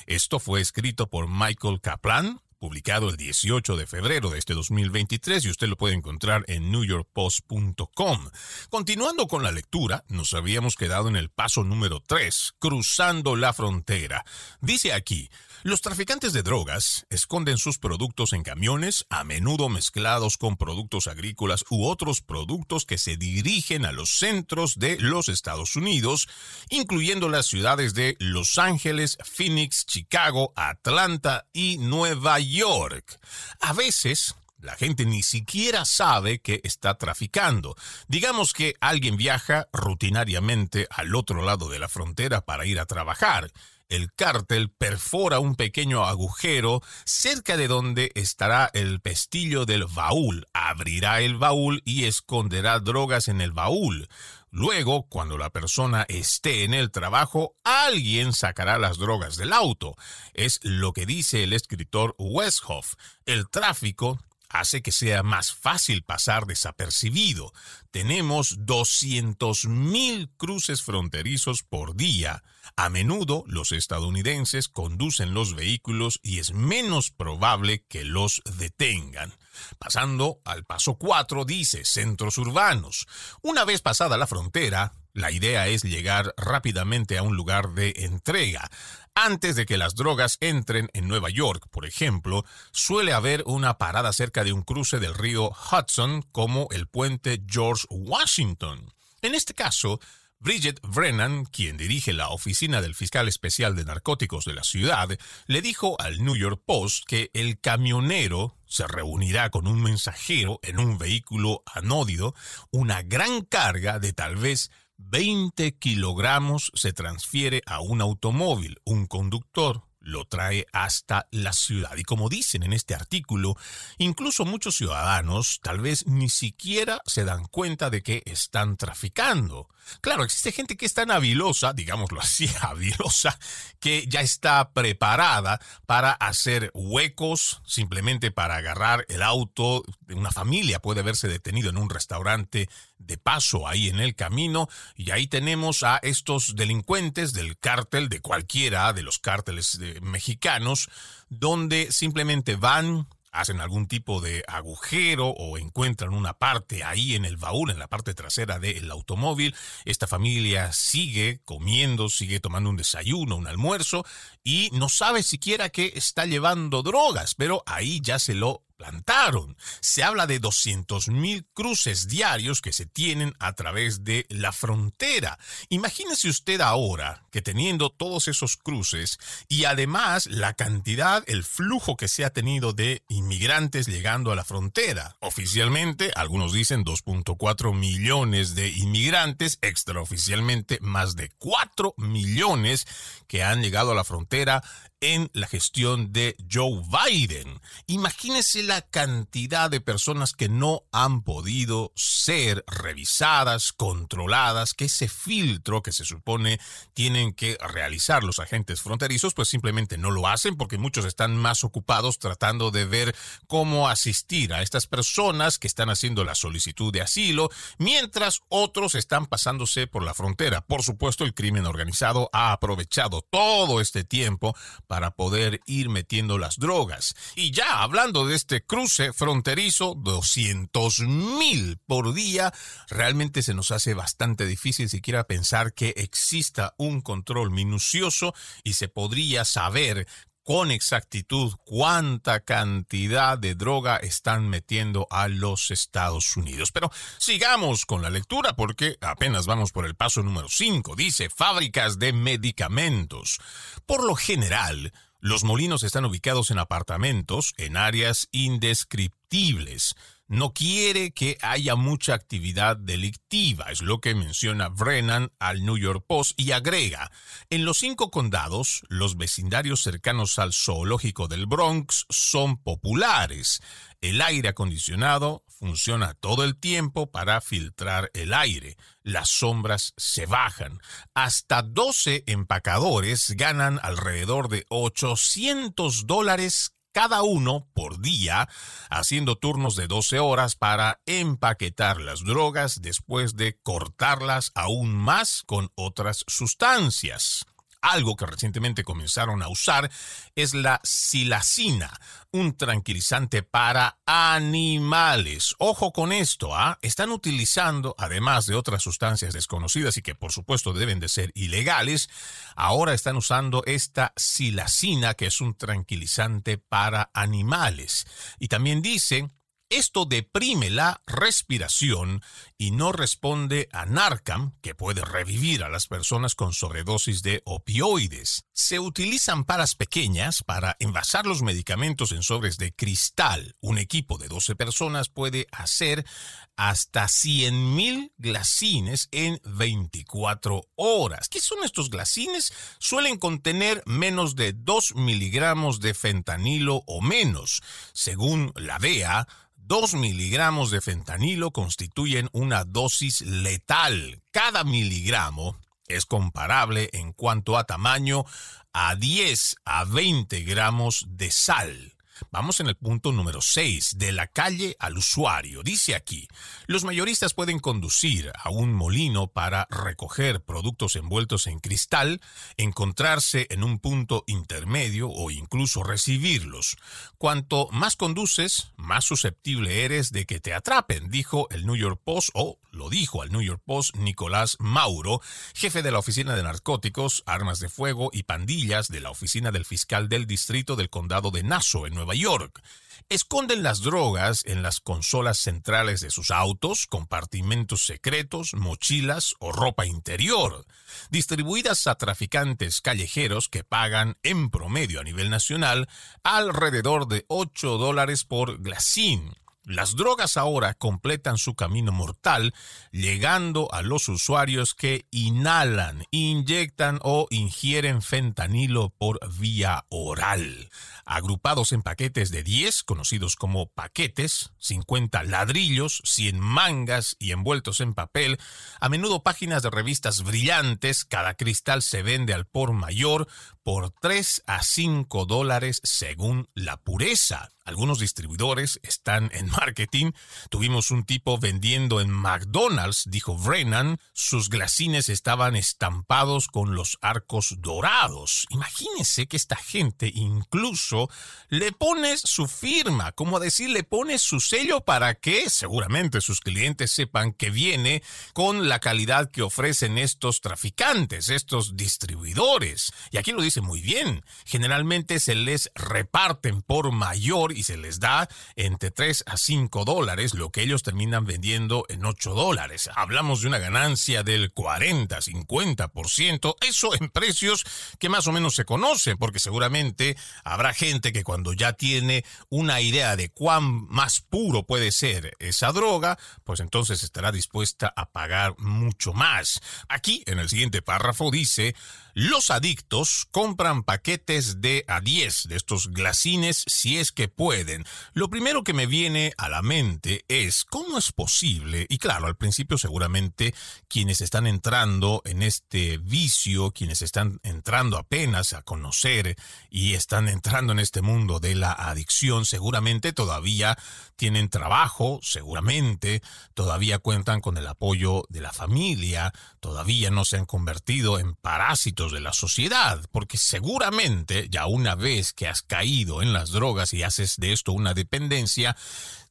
Esto 0.07 0.39
fue 0.39 0.61
escrito 0.61 1.09
por 1.09 1.29
Michael 1.29 1.81
Kaplan, 1.81 2.41
publicado 2.63 3.11
el 3.11 3.17
18 3.17 3.77
de 3.77 3.89
febrero 3.89 4.31
de 4.31 4.39
este 4.39 4.55
2023 4.55 5.47
y 5.47 5.51
usted 5.51 5.67
lo 5.67 5.77
puede 5.77 5.97
encontrar 5.97 6.45
en 6.47 6.71
newyorkpost.com. 6.71 8.31
Continuando 8.71 9.27
con 9.27 9.43
la 9.43 9.51
lectura, 9.51 10.05
nos 10.07 10.33
habíamos 10.33 10.77
quedado 10.77 11.09
en 11.09 11.17
el 11.17 11.29
paso 11.29 11.65
número 11.65 11.99
3, 12.07 12.55
cruzando 12.61 13.35
la 13.35 13.53
frontera. 13.53 14.25
Dice 14.61 14.93
aquí, 14.93 15.29
los 15.65 15.81
traficantes 15.81 16.33
de 16.33 16.43
drogas 16.43 17.07
esconden 17.09 17.57
sus 17.57 17.79
productos 17.79 18.33
en 18.33 18.43
camiones, 18.43 19.07
a 19.11 19.23
menudo 19.23 19.69
mezclados 19.69 20.37
con 20.37 20.57
productos 20.57 21.07
agrícolas 21.07 21.65
u 21.71 21.87
otros 21.87 22.21
productos 22.21 22.85
que 22.85 22.99
se 22.99 23.17
dirigen 23.17 23.87
a 23.87 23.93
los 23.93 24.11
centros 24.19 24.81
de 24.81 24.99
los 24.99 25.29
Estados 25.29 25.77
Unidos, 25.77 26.29
incluyendo 26.69 27.29
las 27.29 27.47
ciudades 27.47 27.95
de 27.95 28.17
Los 28.19 28.59
Ángeles, 28.59 29.19
Phoenix, 29.25 29.87
Chicago, 29.87 30.53
Atlanta 30.57 31.47
y 31.53 31.79
Nueva 31.79 32.41
York. 32.41 33.21
A 33.61 33.73
veces, 33.73 34.35
la 34.59 34.75
gente 34.75 35.05
ni 35.07 35.23
siquiera 35.23 35.85
sabe 35.85 36.41
que 36.41 36.61
está 36.65 36.99
traficando. 36.99 37.77
Digamos 38.09 38.53
que 38.53 38.75
alguien 38.81 39.17
viaja 39.17 39.69
rutinariamente 39.73 40.89
al 40.91 41.15
otro 41.15 41.43
lado 41.43 41.69
de 41.69 41.79
la 41.79 41.89
frontera 41.89 42.41
para 42.41 42.67
ir 42.67 42.81
a 42.81 42.87
trabajar 42.87 43.53
el 43.93 44.11
cártel 44.15 44.71
perfora 44.71 45.39
un 45.39 45.55
pequeño 45.55 46.05
agujero 46.05 46.81
cerca 47.05 47.59
de 47.59 47.69
donde 47.69 48.11
estará 48.15 48.71
el 48.73 49.01
pestillo 49.01 49.67
del 49.67 49.85
baúl. 49.85 50.47
Abrirá 50.55 51.21
el 51.21 51.37
baúl 51.37 51.83
y 51.85 52.05
esconderá 52.05 52.81
drogas 52.81 53.29
en 53.29 53.43
el 53.43 53.53
baúl. 53.53 54.09
Luego, 54.51 55.05
cuando 55.09 55.37
la 55.37 55.51
persona 55.51 56.07
esté 56.09 56.65
en 56.65 56.73
el 56.73 56.91
trabajo, 56.91 57.55
alguien 57.65 58.33
sacará 58.33 58.79
las 58.79 58.97
drogas 58.97 59.37
del 59.37 59.53
auto. 59.53 59.95
Es 60.33 60.61
lo 60.63 60.95
que 60.95 61.05
dice 61.05 61.43
el 61.43 61.53
escritor 61.53 62.15
Westhoff. 62.19 62.95
El 63.27 63.49
tráfico 63.51 64.19
hace 64.53 64.83
que 64.83 64.93
sea 64.93 65.23
más 65.23 65.53
fácil 65.53 66.03
pasar 66.05 66.47
desapercibido. 66.47 67.53
Tenemos 67.91 68.59
200.000 68.61 70.31
cruces 70.37 70.83
fronterizos 70.83 71.63
por 71.63 71.97
día. 71.97 72.43
A 72.77 72.89
menudo 72.89 73.45
los 73.47 73.73
estadounidenses 73.73 74.69
conducen 74.69 75.35
los 75.35 75.55
vehículos 75.55 76.21
y 76.23 76.39
es 76.39 76.53
menos 76.53 77.11
probable 77.11 77.85
que 77.89 78.05
los 78.05 78.43
detengan. 78.59 79.35
Pasando 79.79 80.41
al 80.45 80.65
paso 80.65 80.95
4 80.95 81.45
dice 81.45 81.85
centros 81.85 82.39
urbanos. 82.39 83.07
Una 83.43 83.65
vez 83.65 83.83
pasada 83.83 84.17
la 84.17 84.27
frontera, 84.27 84.93
la 85.15 85.31
idea 85.31 85.67
es 85.69 85.83
llegar 85.83 86.35
rápidamente 86.39 87.19
a 87.19 87.23
un 87.23 87.37
lugar 87.37 87.75
de 87.75 87.93
entrega. 87.97 88.71
Antes 89.15 89.57
de 89.57 89.67
que 89.67 89.77
las 89.77 89.95
drogas 89.95 90.39
entren 90.41 90.89
en 90.95 91.07
Nueva 91.07 91.29
York, 91.29 91.67
por 91.71 91.85
ejemplo, 91.85 92.47
suele 92.71 93.13
haber 93.13 93.43
una 93.45 93.77
parada 93.77 94.11
cerca 94.15 94.43
de 94.43 94.55
un 94.55 94.63
cruce 94.63 95.01
del 95.01 95.15
río 95.15 95.51
Hudson 95.51 96.23
como 96.33 96.69
el 96.71 96.87
puente 96.87 97.43
George 97.47 97.87
Washington. 97.91 98.91
En 99.21 99.35
este 99.35 99.53
caso, 99.53 100.01
Bridget 100.41 100.81
Brennan, 100.83 101.45
quien 101.45 101.77
dirige 101.77 102.15
la 102.15 102.31
oficina 102.31 102.81
del 102.81 102.95
fiscal 102.95 103.29
especial 103.29 103.77
de 103.77 103.85
narcóticos 103.85 104.47
de 104.47 104.55
la 104.55 104.65
ciudad, 104.65 105.11
le 105.47 105.61
dijo 105.61 106.01
al 106.01 106.25
New 106.25 106.35
York 106.35 106.63
Post 106.65 107.05
que 107.07 107.31
el 107.35 107.61
camionero 107.61 108.57
se 108.67 108.87
reunirá 108.87 109.51
con 109.51 109.67
un 109.67 109.83
mensajero 109.83 110.59
en 110.63 110.81
un 110.81 110.97
vehículo 110.97 111.63
anódido, 111.67 112.35
una 112.71 113.03
gran 113.03 113.43
carga 113.43 113.99
de 113.99 114.15
tal 114.15 114.37
vez 114.37 114.71
20 115.11 115.73
kilogramos 115.79 116.71
se 116.75 116.93
transfiere 116.93 117.63
a 117.67 117.81
un 117.81 118.01
automóvil, 118.01 118.79
un 118.85 119.07
conductor 119.07 119.83
lo 120.03 120.25
trae 120.25 120.67
hasta 120.73 121.29
la 121.31 121.53
ciudad. 121.53 121.97
Y 121.97 122.05
como 122.05 122.29
dicen 122.29 122.63
en 122.63 122.73
este 122.73 122.95
artículo, 122.95 123.57
incluso 123.99 124.45
muchos 124.45 124.77
ciudadanos 124.77 125.61
tal 125.63 125.81
vez 125.81 126.07
ni 126.07 126.29
siquiera 126.29 127.01
se 127.07 127.25
dan 127.25 127.47
cuenta 127.47 127.91
de 127.91 128.03
que 128.03 128.23
están 128.27 128.77
traficando. 128.77 129.69
Claro, 130.01 130.25
existe 130.25 130.53
gente 130.53 130.77
que 130.77 130.87
es 130.87 130.95
tan 130.95 131.11
habilosa, 131.11 131.73
digámoslo 131.73 132.21
así, 132.21 132.49
habilosa, 132.61 133.39
que 133.81 134.07
ya 134.09 134.21
está 134.21 134.73
preparada 134.73 135.61
para 135.87 136.13
hacer 136.13 136.71
huecos, 136.75 137.61
simplemente 137.67 138.31
para 138.31 138.57
agarrar 138.57 139.05
el 139.09 139.23
auto. 139.23 139.83
Una 140.09 140.31
familia 140.31 140.81
puede 140.81 141.03
verse 141.03 141.29
detenido 141.29 141.71
en 141.71 141.79
un 141.79 141.91
restaurante 141.91 142.69
de 142.99 143.19
paso 143.19 143.67
ahí 143.67 143.89
en 143.89 143.99
el 143.99 144.15
camino 144.15 144.69
y 144.95 145.11
ahí 145.11 145.27
tenemos 145.27 145.83
a 145.83 145.99
estos 146.03 146.55
delincuentes 146.55 147.33
del 147.33 147.59
cártel, 147.59 148.09
de 148.09 148.21
cualquiera 148.21 148.93
de 148.93 149.03
los 149.03 149.19
cárteles 149.19 149.79
mexicanos, 150.01 150.89
donde 151.29 151.91
simplemente 151.93 152.57
van, 152.57 153.07
hacen 153.33 153.61
algún 153.61 153.89
tipo 153.89 154.21
de 154.21 154.45
agujero 154.47 155.29
o 155.29 155.57
encuentran 155.59 156.13
una 156.13 156.35
parte 156.35 156.85
ahí 156.85 157.15
en 157.15 157.25
el 157.25 157.39
baúl, 157.39 157.71
en 157.71 157.79
la 157.79 157.89
parte 157.89 158.15
trasera 158.15 158.59
del 158.59 158.91
automóvil. 158.91 159.55
Esta 159.85 160.07
familia 160.07 160.73
sigue 160.73 161.41
comiendo, 161.45 162.09
sigue 162.09 162.41
tomando 162.41 162.71
un 162.71 162.77
desayuno, 162.77 163.37
un 163.37 163.47
almuerzo 163.47 164.05
y 164.45 164.71
no 164.73 164.89
sabe 164.89 165.23
siquiera 165.23 165.71
que 165.71 165.93
está 165.97 166.27
llevando 166.27 166.83
drogas, 166.83 167.35
pero 167.35 167.63
ahí 167.67 168.01
ya 168.03 168.19
se 168.19 168.35
lo 168.35 168.65
plantaron. 168.83 169.57
Se 169.81 170.03
habla 170.03 170.27
de 170.27 170.41
200.000 170.41 171.47
cruces 171.55 172.09
diarios 172.09 172.61
que 172.61 172.73
se 172.73 172.85
tienen 172.85 173.33
a 173.39 173.53
través 173.53 174.03
de 174.03 174.27
la 174.29 174.51
frontera. 174.51 175.39
Imagínese 175.69 176.29
usted 176.29 176.61
ahora 176.61 177.23
que 177.31 177.43
teniendo 177.43 177.91
todos 177.91 178.27
esos 178.27 178.57
cruces 178.57 179.21
y 179.49 179.67
además 179.67 180.27
la 180.27 180.55
cantidad, 180.55 181.23
el 181.29 181.45
flujo 181.45 181.97
que 181.97 182.09
se 182.09 182.25
ha 182.25 182.31
tenido 182.31 182.73
de 182.73 183.05
inmigrantes 183.09 183.87
llegando 183.87 184.33
a 184.33 184.37
la 184.37 184.45
frontera. 184.45 185.17
Oficialmente, 185.21 186.11
algunos 186.17 186.53
dicen 186.53 186.85
2.4 186.85 187.73
millones 187.75 188.57
de 188.57 188.69
inmigrantes, 188.69 189.59
extraoficialmente 189.63 190.79
más 190.81 191.15
de 191.15 191.31
4 191.39 191.95
millones 191.99 192.87
que 193.29 193.45
han 193.45 193.63
llegado 193.63 193.93
a 193.93 193.95
la 193.95 194.05
frontera 194.05 194.65
en 195.03 195.31
la 195.35 195.49
gestión 195.49 196.13
de 196.13 196.37
Joe 196.51 196.81
Biden. 196.89 197.61
Imagínese 197.87 198.63
la 198.63 198.83
cantidad 198.83 199.69
de 199.69 199.81
personas 199.81 200.33
que 200.33 200.49
no 200.49 200.85
han 200.93 201.23
podido 201.23 201.93
ser 201.97 202.65
revisadas, 202.69 203.73
controladas, 203.73 204.75
que 204.75 204.85
ese 204.85 205.09
filtro 205.09 205.83
que 205.83 205.93
se 205.93 206.05
supone 206.05 206.61
tienen 206.95 207.35
que 207.35 207.59
realizar 207.61 208.23
los 208.23 208.39
agentes 208.39 208.81
fronterizos, 208.81 209.35
pues 209.35 209.49
simplemente 209.49 209.99
no 209.99 210.13
lo 210.13 210.29
hacen 210.29 210.57
porque 210.57 210.79
muchos 210.79 211.05
están 211.05 211.37
más 211.37 211.65
ocupados 211.65 212.21
tratando 212.21 212.71
de 212.71 212.85
ver 212.85 213.17
cómo 213.49 213.89
asistir 213.89 214.55
a 214.55 214.63
estas 214.63 214.87
personas 214.87 215.59
que 215.59 215.67
están 215.67 215.91
haciendo 215.91 216.25
la 216.25 216.37
solicitud 216.37 216.93
de 216.93 217.03
asilo, 217.03 217.51
mientras 217.77 218.43
otros 218.49 218.95
están 218.95 219.27
pasándose 219.27 219.89
por 219.89 220.05
la 220.05 220.15
frontera. 220.15 220.61
Por 220.61 220.85
supuesto, 220.85 221.25
el 221.25 221.35
crimen 221.35 221.67
organizado 221.67 222.31
ha 222.33 222.53
aprovechado 222.53 223.23
todo 223.23 223.81
este 223.81 224.05
tiempo 224.05 224.55
para 224.93 225.13
poder 225.13 225.63
ir 225.65 225.89
metiendo 225.89 226.37
las 226.37 226.59
drogas. 226.59 227.15
Y 227.35 227.51
ya 227.51 227.83
hablando 227.83 228.27
de 228.27 228.35
este 228.35 228.63
cruce 228.63 229.15
fronterizo, 229.15 229.95
200 229.95 231.01
mil 231.01 231.79
por 231.87 232.13
día, 232.13 232.53
realmente 232.91 233.43
se 233.43 233.55
nos 233.55 233.71
hace 233.71 233.95
bastante 233.95 234.45
difícil 234.45 234.91
siquiera 234.91 235.25
pensar 235.25 235.73
que 235.73 235.95
exista 235.97 236.75
un 236.77 237.01
control 237.01 237.51
minucioso 237.51 238.35
y 238.65 238.75
se 238.75 238.89
podría 238.89 239.47
saber 239.47 240.07
con 240.45 240.71
exactitud 240.71 241.53
cuánta 241.65 242.41
cantidad 242.41 243.39
de 243.39 243.55
droga 243.55 243.97
están 243.97 244.49
metiendo 244.49 245.07
a 245.11 245.29
los 245.29 245.71
Estados 245.71 246.37
Unidos. 246.37 246.73
Pero 246.73 246.91
sigamos 247.19 247.87
con 247.87 248.03
la 248.03 248.11
lectura 248.11 248.55
porque 248.55 248.97
apenas 249.01 249.47
vamos 249.47 249.73
por 249.73 249.87
el 249.87 249.95
paso 249.95 250.23
número 250.23 250.49
5. 250.49 250.97
Dice 250.97 251.31
fábricas 251.31 251.99
de 251.99 252.13
medicamentos. 252.13 253.39
Por 253.87 254.05
lo 254.05 254.15
general, 254.15 254.93
los 255.21 255.45
molinos 255.45 255.85
están 255.85 256.05
ubicados 256.05 256.51
en 256.51 256.59
apartamentos 256.59 257.55
en 257.57 257.77
áreas 257.77 258.29
indescriptibles 258.33 259.95
no 260.33 260.55
quiere 260.55 261.13
que 261.13 261.37
haya 261.43 261.77
mucha 261.77 262.15
actividad 262.15 262.79
delictiva, 262.79 263.67
es 263.71 263.83
lo 263.83 264.01
que 264.01 264.15
menciona 264.15 264.71
Brennan 264.71 265.31
al 265.39 265.63
New 265.67 265.77
York 265.77 266.07
Post 266.09 266.41
y 266.41 266.53
agrega, 266.53 267.13
en 267.51 267.67
los 267.67 267.77
cinco 267.77 268.11
condados, 268.11 268.83
los 268.89 269.19
vecindarios 269.19 269.83
cercanos 269.83 270.39
al 270.39 270.55
zoológico 270.55 271.29
del 271.29 271.45
Bronx 271.45 272.07
son 272.09 272.57
populares. 272.57 273.61
El 274.01 274.23
aire 274.23 274.49
acondicionado 274.49 275.45
funciona 275.49 276.15
todo 276.15 276.45
el 276.45 276.57
tiempo 276.57 277.11
para 277.11 277.43
filtrar 277.43 278.11
el 278.15 278.33
aire. 278.33 278.79
Las 279.03 279.29
sombras 279.29 279.93
se 279.99 280.25
bajan. 280.25 280.81
Hasta 281.13 281.61
12 281.61 282.25
empacadores 282.27 283.33
ganan 283.37 283.79
alrededor 283.83 284.49
de 284.49 284.65
800 284.71 286.07
dólares 286.07 286.73
cada 286.93 287.23
uno 287.23 287.69
por 287.75 288.01
día, 288.01 288.49
haciendo 288.91 289.37
turnos 289.37 289.77
de 289.77 289.87
12 289.87 290.19
horas 290.19 290.55
para 290.57 291.01
empaquetar 291.07 292.01
las 292.01 292.25
drogas 292.25 292.83
después 292.83 293.37
de 293.37 293.59
cortarlas 293.63 294.53
aún 294.55 294.95
más 294.95 295.43
con 295.47 295.71
otras 295.75 296.25
sustancias. 296.29 297.47
Algo 297.83 298.15
que 298.15 298.27
recientemente 298.27 298.85
comenzaron 298.85 299.43
a 299.43 299.49
usar 299.49 299.91
es 300.37 300.55
la 300.55 300.81
silacina, 300.85 302.01
un 302.31 302.57
tranquilizante 302.57 303.43
para 303.43 303.99
animales. 304.07 305.57
Ojo 305.59 305.93
con 305.93 306.13
esto, 306.13 306.55
¿ah? 306.55 306.79
Están 306.81 307.11
utilizando, 307.11 307.97
además 307.99 308.47
de 308.47 308.55
otras 308.55 308.85
sustancias 308.85 309.35
desconocidas 309.35 309.97
y 309.97 310.03
que 310.03 310.15
por 310.15 310.31
supuesto 310.31 310.73
deben 310.73 311.01
de 311.01 311.09
ser 311.09 311.33
ilegales, 311.35 312.09
ahora 312.55 312.95
están 312.95 313.17
usando 313.17 313.65
esta 313.67 314.13
silacina, 314.17 315.15
que 315.15 315.27
es 315.27 315.41
un 315.41 315.57
tranquilizante 315.57 316.59
para 316.59 317.11
animales. 317.13 318.07
Y 318.39 318.47
también 318.47 318.81
dicen 318.81 319.33
esto 319.73 320.05
deprime 320.05 320.69
la 320.69 321.01
respiración 321.07 322.23
y 322.63 322.71
no 322.71 322.93
responde 322.93 323.69
a 323.73 323.87
Narcan, 323.87 324.55
que 324.63 324.77
puede 324.77 325.05
revivir 325.05 325.65
a 325.65 325.69
las 325.69 325.89
personas 325.89 326.37
con 326.37 326.53
sobredosis 326.53 327.21
de 327.25 327.43
opioides. 327.45 328.45
Se 328.53 328.79
utilizan 328.79 329.43
paras 329.43 329.75
pequeñas 329.75 330.45
para 330.45 330.77
envasar 330.79 331.27
los 331.27 331.43
medicamentos 331.43 332.13
en 332.13 332.23
sobres 332.23 332.59
de 332.59 332.73
cristal. 332.73 333.57
Un 333.61 333.79
equipo 333.79 334.17
de 334.17 334.29
12 334.29 334.55
personas 334.55 335.09
puede 335.09 335.49
hacer 335.51 336.07
hasta 336.55 337.07
100.000 337.07 338.13
glasines 338.17 339.09
en 339.11 339.41
24 339.45 340.63
horas. 340.77 341.29
¿Qué 341.29 341.41
son 341.41 341.65
estos 341.65 341.91
glasines? 341.91 342.53
Suelen 342.79 343.19
contener 343.19 343.83
menos 343.87 344.37
de 344.37 344.53
2 344.53 344.95
miligramos 344.95 345.81
de 345.81 345.95
fentanilo 345.95 346.85
o 346.87 347.01
menos. 347.01 347.61
Según 347.93 348.53
la 348.55 348.79
DEA, 348.79 349.27
2 349.65 349.95
miligramos 349.95 350.71
de 350.71 350.81
fentanilo 350.81 351.53
constituyen 351.53 352.29
una 352.33 352.65
dosis 352.65 353.21
letal. 353.23 354.21
Cada 354.33 354.65
miligramo 354.65 355.57
es 355.87 356.05
comparable 356.05 356.91
en 356.93 357.13
cuanto 357.13 357.57
a 357.57 357.65
tamaño 357.65 358.25
a 358.73 358.97
10 358.97 359.57
a 359.65 359.85
20 359.85 360.43
gramos 360.43 361.07
de 361.11 361.31
sal. 361.31 361.95
Vamos 362.31 362.61
en 362.61 362.69
el 362.69 362.77
punto 362.77 363.13
número 363.13 363.41
6, 363.41 363.99
de 363.99 364.13
la 364.13 364.27
calle 364.27 364.77
al 364.79 364.99
usuario. 364.99 365.63
Dice 365.63 365.95
aquí, 365.95 366.29
los 366.67 366.85
mayoristas 366.85 367.35
pueden 367.35 367.59
conducir 367.59 368.33
a 368.37 368.51
un 368.51 368.73
molino 368.73 369.27
para 369.29 369.67
recoger 369.71 370.43
productos 370.43 370.97
envueltos 370.97 371.47
en 371.47 371.61
cristal, 371.61 372.21
encontrarse 372.57 373.47
en 373.51 373.65
un 373.65 373.79
punto 373.79 374.25
intermedio 374.27 375.11
o 375.11 375.31
incluso 375.31 375.83
recibirlos. 375.83 376.77
Cuanto 377.19 377.69
más 377.73 377.97
conduces, 377.97 378.73
más 378.77 379.05
susceptible 379.05 379.85
eres 379.85 380.13
de 380.13 380.27
que 380.27 380.41
te 380.41 380.55
atrapen, 380.55 381.11
dijo 381.11 381.49
el 381.51 381.67
New 381.67 381.77
York 381.77 382.01
Post 382.05 382.31
o 382.35 382.59
lo 382.73 382.89
dijo 382.89 383.23
al 383.23 383.31
New 383.31 383.43
York 383.43 383.63
Post 383.65 383.97
Nicolás 383.97 384.57
Mauro, 384.59 385.21
jefe 385.55 385.83
de 385.83 385.91
la 385.91 385.99
Oficina 385.99 386.35
de 386.35 386.43
Narcóticos, 386.43 387.23
Armas 387.27 387.61
de 387.61 387.69
Fuego 387.69 388.11
y 388.13 388.23
Pandillas 388.23 388.89
de 388.89 389.01
la 389.01 389.11
Oficina 389.11 389.53
del 389.53 389.67
Fiscal 389.67 390.09
del 390.09 390.27
Distrito 390.27 390.75
del 390.75 390.89
Condado 390.89 391.31
de 391.31 391.43
Nassau 391.43 391.87
en 391.87 391.95
Nueva 391.95 392.12
York. 392.15 392.63
Esconden 393.09 393.63
las 393.63 393.83
drogas 393.83 394.43
en 394.47 394.63
las 394.63 394.81
consolas 394.81 395.39
centrales 395.39 396.01
de 396.01 396.11
sus 396.11 396.31
autos, 396.31 396.87
compartimentos 396.87 397.85
secretos, 397.85 398.55
mochilas 398.55 399.35
o 399.39 399.53
ropa 399.53 399.87
interior, 399.87 400.65
distribuidas 401.11 401.87
a 401.87 401.97
traficantes 401.97 402.81
callejeros 402.81 403.49
que 403.49 403.65
pagan 403.65 404.17
en 404.23 404.51
promedio 404.51 405.01
a 405.01 405.05
nivel 405.05 405.29
nacional 405.29 405.89
alrededor 406.23 407.07
de 407.07 407.25
8 407.29 407.77
dólares 407.77 408.25
por 408.25 408.63
glacín 408.63 409.35
las 409.65 409.95
drogas 409.95 410.37
ahora 410.37 410.75
completan 410.75 411.39
su 411.39 411.55
camino 411.55 411.93
mortal, 411.93 412.53
llegando 412.91 413.73
a 413.73 413.83
los 413.83 414.09
usuarios 414.09 414.75
que 414.75 415.07
inhalan, 415.13 416.05
inyectan 416.11 416.99
o 417.03 417.29
ingieren 417.31 418.03
fentanilo 418.03 418.91
por 418.91 419.21
vía 419.39 419.85
oral. 419.89 420.69
Agrupados 421.05 421.71
en 421.73 421.83
paquetes 421.83 422.33
de 422.33 422.43
10, 422.43 422.83
conocidos 422.83 423.37
como 423.37 423.69
paquetes, 423.69 424.53
50 424.59 425.23
ladrillos, 425.25 426.03
100 426.05 426.41
mangas 426.41 427.17
y 427.21 427.31
envueltos 427.31 427.81
en 427.81 427.95
papel, 427.95 428.39
a 428.81 428.89
menudo 428.89 429.23
páginas 429.23 429.63
de 429.63 429.71
revistas 429.71 430.23
brillantes, 430.23 431.05
cada 431.05 431.35
cristal 431.35 431.83
se 431.83 432.03
vende 432.03 432.35
al 432.35 432.47
por 432.47 432.73
mayor 432.73 433.29
por 433.63 433.91
3 433.91 434.43
a 434.47 434.63
5 434.63 435.25
dólares 435.27 435.81
según 435.85 436.49
la 436.55 436.79
pureza. 436.79 437.51
Algunos 437.65 437.99
distribuidores 438.01 438.81
están 438.83 439.31
en 439.33 439.49
marketing. 439.51 440.13
Tuvimos 440.51 440.91
un 440.91 441.05
tipo 441.05 441.39
vendiendo 441.39 442.01
en 442.01 442.11
McDonald's, 442.11 443.05
dijo 443.07 443.37
Brennan, 443.37 443.99
sus 444.13 444.49
glasines 444.49 445.09
estaban 445.09 445.55
estampados 445.57 446.49
con 446.49 446.75
los 446.75 446.99
arcos 447.01 447.57
dorados. 447.61 448.47
Imagínense 448.51 449.27
que 449.27 449.37
esta 449.37 449.57
gente 449.57 450.11
incluso 450.13 451.09
le 451.49 451.73
pone 451.73 452.17
su 452.17 452.49
firma, 452.49 453.13
como 453.13 453.39
decir, 453.39 453.71
le 453.71 453.85
pone 453.85 454.19
su 454.19 454.41
sello 454.41 454.81
para 454.81 455.15
que 455.15 455.49
seguramente 455.49 456.21
sus 456.21 456.41
clientes 456.41 456.91
sepan 456.91 457.33
que 457.33 457.51
viene 457.51 458.03
con 458.33 458.69
la 458.69 458.81
calidad 458.81 459.31
que 459.31 459.43
ofrecen 459.43 459.99
estos 459.99 460.41
traficantes, 460.41 461.29
estos 461.29 461.77
distribuidores. 461.77 462.93
Y 463.11 463.19
aquí 463.19 463.33
lo 463.33 463.43
dice 463.43 463.61
muy 463.61 463.81
bien. 463.81 464.25
Generalmente 464.45 465.21
se 465.21 465.35
les 465.35 465.71
reparten 465.75 466.63
por 466.63 466.93
mayor 466.93 467.52
y 467.53 467.63
se 467.63 467.77
les 467.77 468.01
da 468.01 468.29
entre 468.57 468.91
3 468.91 469.25
a 469.27 469.37
5 469.37 469.85
dólares, 469.85 470.35
lo 470.35 470.51
que 470.51 470.63
ellos 470.63 470.83
terminan 470.83 471.25
vendiendo 471.25 471.85
en 471.89 472.05
8 472.05 472.35
dólares. 472.35 472.91
Hablamos 472.95 473.43
de 473.43 473.49
una 473.49 473.59
ganancia 473.59 474.23
del 474.23 474.53
40, 474.53 475.21
50%, 475.21 476.55
eso 476.61 476.95
en 476.95 477.09
precios 477.09 477.65
que 477.99 478.09
más 478.09 478.27
o 478.27 478.33
menos 478.33 478.55
se 478.55 478.65
conocen, 478.65 479.17
porque 479.19 479.39
seguramente 479.39 480.17
habrá 480.45 480.73
gente 480.75 481.13
que 481.13 481.25
cuando 481.25 481.53
ya 481.53 481.75
tiene 481.75 482.25
una 482.49 482.81
idea 482.81 483.17
de 483.17 483.31
cuán 483.31 483.87
más 483.89 484.21
puro 484.21 484.65
puede 484.65 484.93
ser 484.93 485.37
esa 485.39 485.73
droga, 485.73 486.19
pues 486.45 486.61
entonces 486.61 487.03
estará 487.03 487.33
dispuesta 487.33 487.93
a 487.97 488.11
pagar 488.11 488.55
mucho 488.59 489.13
más. 489.13 489.61
Aquí, 489.89 490.23
en 490.27 490.39
el 490.39 490.49
siguiente 490.49 490.83
párrafo, 490.83 491.31
dice, 491.31 491.75
los 492.15 492.51
adictos 492.51 493.27
compran 493.31 493.85
paquetes 493.85 494.61
de 494.61 494.85
a 494.87 495.01
10 495.01 495.49
de 495.49 495.57
estos 495.57 495.89
glasines 495.89 496.65
si 496.67 496.99
es 496.99 497.11
que 497.11 497.29
pueden. 497.29 497.85
Lo 498.13 498.29
primero 498.29 498.65
que 498.65 498.75
me 498.75 498.87
viene 498.87 499.33
a 499.39 499.49
la 499.49 499.63
mente 499.63 500.25
es 500.29 500.65
cómo 500.65 500.99
es 500.99 501.13
posible, 501.13 501.87
y 501.89 501.99
claro, 501.99 502.27
al 502.27 502.37
principio 502.37 502.77
seguramente 502.77 503.55
quienes 503.89 504.21
están 504.21 504.47
entrando 504.47 505.23
en 505.25 505.43
este 505.43 505.99
vicio, 505.99 506.73
quienes 506.73 507.01
están 507.03 507.41
entrando 507.43 507.97
apenas 507.97 508.53
a 508.53 508.63
conocer 508.63 509.37
y 509.71 509.95
están 509.95 510.29
entrando 510.29 510.73
en 510.73 510.81
este 510.81 511.01
mundo 511.01 511.41
de 511.41 511.55
la 511.55 511.73
adicción, 511.73 512.45
seguramente 512.45 513.13
todavía 513.13 513.79
tienen 514.17 514.51
trabajo, 514.51 515.21
seguramente 515.23 516.23
todavía 516.55 516.99
cuentan 516.99 517.41
con 517.41 517.57
el 517.57 517.67
apoyo 517.67 518.25
de 518.29 518.41
la 518.41 518.53
familia, 518.53 519.33
todavía 519.61 520.11
no 520.11 520.25
se 520.25 520.37
han 520.37 520.47
convertido 520.47 521.19
en 521.19 521.35
parásitos 521.35 522.02
de 522.11 522.21
la 522.21 522.33
sociedad, 522.33 523.01
porque 523.13 523.39
seguramente 523.39 524.49
ya 524.51 524.67
una 524.67 524.95
vez 524.95 525.33
que 525.33 525.47
has 525.47 525.63
caído 525.63 526.23
en 526.23 526.33
las 526.33 526.51
drogas 526.51 526.93
y 526.95 527.03
haces 527.03 527.37
de 527.37 527.53
esto 527.53 527.73
una 527.73 527.95
dependencia, 527.95 528.77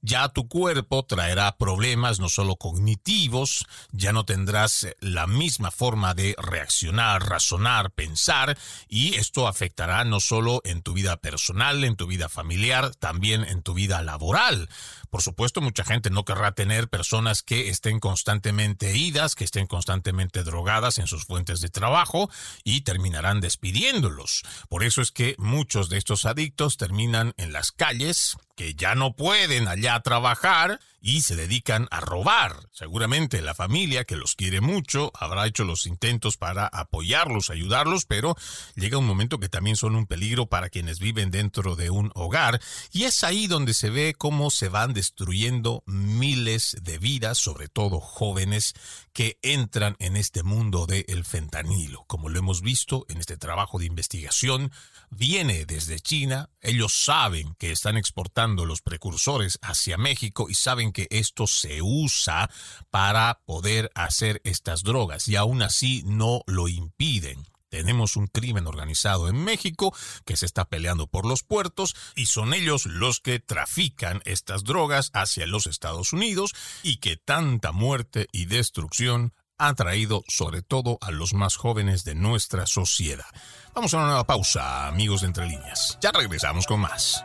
ya 0.01 0.29
tu 0.29 0.47
cuerpo 0.47 1.03
traerá 1.03 1.57
problemas 1.57 2.19
no 2.19 2.29
solo 2.29 2.55
cognitivos, 2.55 3.65
ya 3.91 4.13
no 4.13 4.25
tendrás 4.25 4.87
la 4.99 5.27
misma 5.27 5.71
forma 5.71 6.13
de 6.13 6.35
reaccionar, 6.37 7.27
razonar, 7.27 7.91
pensar, 7.91 8.57
y 8.87 9.15
esto 9.15 9.47
afectará 9.47 10.03
no 10.03 10.19
solo 10.19 10.61
en 10.65 10.81
tu 10.81 10.93
vida 10.93 11.17
personal, 11.17 11.83
en 11.83 11.95
tu 11.95 12.07
vida 12.07 12.29
familiar, 12.29 12.95
también 12.95 13.43
en 13.43 13.61
tu 13.61 13.73
vida 13.73 14.01
laboral. 14.01 14.69
Por 15.09 15.21
supuesto, 15.21 15.59
mucha 15.59 15.83
gente 15.83 16.09
no 16.09 16.23
querrá 16.23 16.53
tener 16.53 16.87
personas 16.87 17.43
que 17.43 17.69
estén 17.69 17.99
constantemente 17.99 18.95
idas, 18.95 19.35
que 19.35 19.43
estén 19.43 19.67
constantemente 19.67 20.43
drogadas 20.43 20.99
en 20.99 21.07
sus 21.07 21.25
fuentes 21.25 21.59
de 21.59 21.69
trabajo 21.69 22.29
y 22.63 22.81
terminarán 22.81 23.41
despidiéndolos. 23.41 24.43
Por 24.69 24.83
eso 24.83 25.01
es 25.01 25.11
que 25.11 25.35
muchos 25.37 25.89
de 25.89 25.97
estos 25.97 26.25
adictos 26.25 26.77
terminan 26.77 27.33
en 27.37 27.51
las 27.51 27.71
calles, 27.71 28.37
que 28.61 28.75
ya 28.75 28.93
no 28.93 29.13
pueden 29.13 29.67
allá 29.67 29.99
trabajar 30.01 30.79
y 31.01 31.21
se 31.21 31.35
dedican 31.35 31.87
a 31.89 31.99
robar. 31.99 32.69
Seguramente 32.71 33.41
la 33.41 33.55
familia, 33.55 34.05
que 34.05 34.15
los 34.15 34.35
quiere 34.35 34.61
mucho, 34.61 35.11
habrá 35.15 35.47
hecho 35.47 35.63
los 35.63 35.87
intentos 35.87 36.37
para 36.37 36.67
apoyarlos, 36.67 37.49
ayudarlos, 37.49 38.05
pero 38.05 38.35
llega 38.75 38.99
un 38.99 39.07
momento 39.07 39.39
que 39.39 39.49
también 39.49 39.75
son 39.75 39.95
un 39.95 40.05
peligro 40.05 40.45
para 40.45 40.69
quienes 40.69 40.99
viven 40.99 41.31
dentro 41.31 41.75
de 41.75 41.89
un 41.89 42.11
hogar 42.13 42.61
y 42.93 43.03
es 43.03 43.23
ahí 43.23 43.47
donde 43.47 43.73
se 43.73 43.89
ve 43.89 44.13
cómo 44.15 44.51
se 44.51 44.69
van 44.69 44.93
destruyendo 44.93 45.83
miles 45.87 46.77
de 46.81 46.99
vidas, 46.99 47.39
sobre 47.39 47.67
todo 47.67 47.99
jóvenes 47.99 48.73
que 49.11 49.39
entran 49.41 49.95
en 49.99 50.15
este 50.15 50.43
mundo 50.43 50.85
del 50.85 51.25
fentanilo. 51.25 52.05
Como 52.07 52.29
lo 52.29 52.39
hemos 52.39 52.61
visto 52.61 53.05
en 53.09 53.17
este 53.17 53.37
trabajo 53.37 53.79
de 53.79 53.85
investigación, 53.85 54.71
viene 55.09 55.65
desde 55.65 55.99
China, 55.99 56.49
ellos 56.61 56.93
saben 56.93 57.55
que 57.55 57.71
están 57.71 57.97
exportando 57.97 58.65
los 58.65 58.81
precursores 58.81 59.59
hacia 59.61 59.97
México 59.97 60.47
y 60.49 60.53
saben 60.53 60.90
que 60.91 61.07
esto 61.09 61.47
se 61.47 61.81
usa 61.81 62.49
para 62.89 63.41
poder 63.45 63.91
hacer 63.95 64.41
estas 64.43 64.83
drogas 64.83 65.27
y 65.27 65.35
aún 65.35 65.61
así 65.61 66.03
no 66.05 66.43
lo 66.47 66.67
impiden. 66.67 67.45
Tenemos 67.71 68.17
un 68.17 68.27
crimen 68.27 68.67
organizado 68.67 69.29
en 69.29 69.41
México 69.45 69.95
que 70.25 70.35
se 70.35 70.45
está 70.45 70.65
peleando 70.65 71.07
por 71.07 71.25
los 71.25 71.41
puertos 71.43 71.95
y 72.17 72.25
son 72.25 72.53
ellos 72.53 72.85
los 72.85 73.21
que 73.21 73.39
trafican 73.39 74.21
estas 74.25 74.65
drogas 74.65 75.09
hacia 75.13 75.47
los 75.47 75.67
Estados 75.67 76.11
Unidos 76.11 76.53
y 76.83 76.97
que 76.97 77.15
tanta 77.15 77.71
muerte 77.71 78.27
y 78.33 78.45
destrucción 78.45 79.33
han 79.57 79.75
traído 79.75 80.23
sobre 80.27 80.63
todo 80.63 80.97
a 81.01 81.11
los 81.11 81.33
más 81.33 81.55
jóvenes 81.55 82.03
de 82.03 82.15
nuestra 82.15 82.65
sociedad. 82.67 83.25
Vamos 83.73 83.93
a 83.93 83.97
una 83.97 84.07
nueva 84.07 84.27
pausa, 84.27 84.87
amigos 84.87 85.21
de 85.21 85.27
Entre 85.27 85.45
Líneas. 85.45 85.97
Ya 86.01 86.11
regresamos 86.11 86.65
con 86.65 86.81
más. 86.81 87.23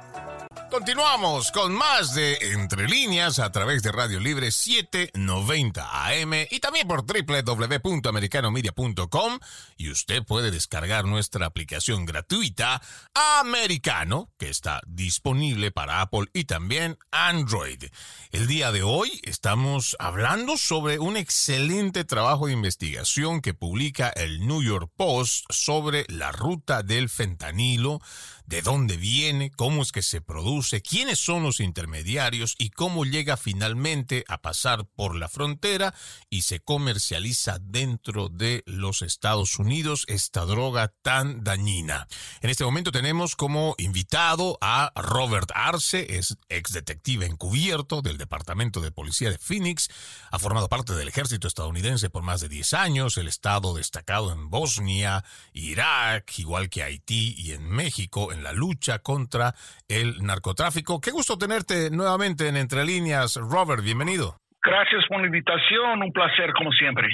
Continuamos 0.70 1.50
con 1.52 1.74
más 1.74 2.14
de 2.14 2.38
Entre 2.52 2.88
Líneas 2.88 3.38
a 3.38 3.52
través 3.52 3.82
de 3.82 3.92
Radio 3.92 4.18
Libre 4.18 4.50
790 4.50 6.08
AM 6.08 6.32
y 6.50 6.58
también 6.58 6.88
por 6.88 7.04
www.americanomedia.com 7.06 9.38
y 9.76 9.90
usted 9.90 10.24
puede 10.24 10.50
descargar 10.50 11.04
nuestra 11.04 11.46
aplicación 11.46 12.04
gratuita 12.04 12.82
Americano 13.38 14.28
que 14.38 14.50
está 14.50 14.80
disponible 14.86 15.70
para 15.70 16.00
Apple 16.00 16.26
y 16.32 16.44
también 16.44 16.98
Android. 17.12 17.84
El 18.36 18.46
día 18.48 18.70
de 18.70 18.82
hoy 18.82 19.18
estamos 19.22 19.96
hablando 19.98 20.58
sobre 20.58 20.98
un 20.98 21.16
excelente 21.16 22.04
trabajo 22.04 22.48
de 22.48 22.52
investigación 22.52 23.40
que 23.40 23.54
publica 23.54 24.10
el 24.10 24.46
New 24.46 24.62
York 24.62 24.92
Post 24.94 25.46
sobre 25.48 26.04
la 26.10 26.32
ruta 26.32 26.82
del 26.82 27.08
fentanilo 27.08 28.02
de 28.46 28.62
dónde 28.62 28.96
viene, 28.96 29.50
cómo 29.50 29.82
es 29.82 29.90
que 29.90 30.02
se 30.02 30.20
produce, 30.20 30.80
quiénes 30.80 31.18
son 31.18 31.42
los 31.42 31.60
intermediarios 31.60 32.54
y 32.58 32.70
cómo 32.70 33.04
llega 33.04 33.36
finalmente 33.36 34.24
a 34.28 34.40
pasar 34.40 34.86
por 34.86 35.16
la 35.16 35.28
frontera 35.28 35.94
y 36.30 36.42
se 36.42 36.60
comercializa 36.60 37.58
dentro 37.60 38.28
de 38.28 38.62
los 38.66 39.02
Estados 39.02 39.58
Unidos 39.58 40.04
esta 40.06 40.42
droga 40.42 40.92
tan 41.02 41.42
dañina. 41.42 42.06
En 42.40 42.50
este 42.50 42.64
momento 42.64 42.92
tenemos 42.92 43.34
como 43.34 43.74
invitado 43.78 44.58
a 44.60 44.92
Robert 44.94 45.50
Arce, 45.54 46.16
es 46.16 46.36
ex 46.48 46.72
detective 46.72 47.26
encubierto 47.26 48.00
del 48.00 48.16
Departamento 48.26 48.80
de 48.80 48.90
Policía 48.90 49.30
de 49.30 49.38
Phoenix, 49.38 49.88
ha 50.32 50.38
formado 50.40 50.68
parte 50.68 50.94
del 50.94 51.06
ejército 51.06 51.46
estadounidense 51.46 52.10
por 52.10 52.24
más 52.24 52.40
de 52.40 52.48
10 52.48 52.74
años, 52.74 53.16
el 53.18 53.28
estado 53.28 53.72
destacado 53.74 54.32
en 54.32 54.50
Bosnia, 54.50 55.24
Irak, 55.52 56.36
igual 56.38 56.68
que 56.68 56.82
Haití 56.82 57.36
y 57.38 57.52
en 57.52 57.68
México, 57.68 58.32
en 58.32 58.42
la 58.42 58.52
lucha 58.52 58.98
contra 58.98 59.54
el 59.86 60.24
narcotráfico. 60.24 61.00
Qué 61.00 61.12
gusto 61.12 61.38
tenerte 61.38 61.90
nuevamente 61.90 62.48
en 62.48 62.56
Entre 62.56 62.84
Líneas, 62.84 63.36
Robert, 63.36 63.84
bienvenido. 63.84 64.40
Gracias 64.66 65.04
por 65.08 65.20
la 65.20 65.26
invitación, 65.26 66.02
un 66.02 66.10
placer 66.10 66.52
como 66.52 66.72
siempre. 66.72 67.06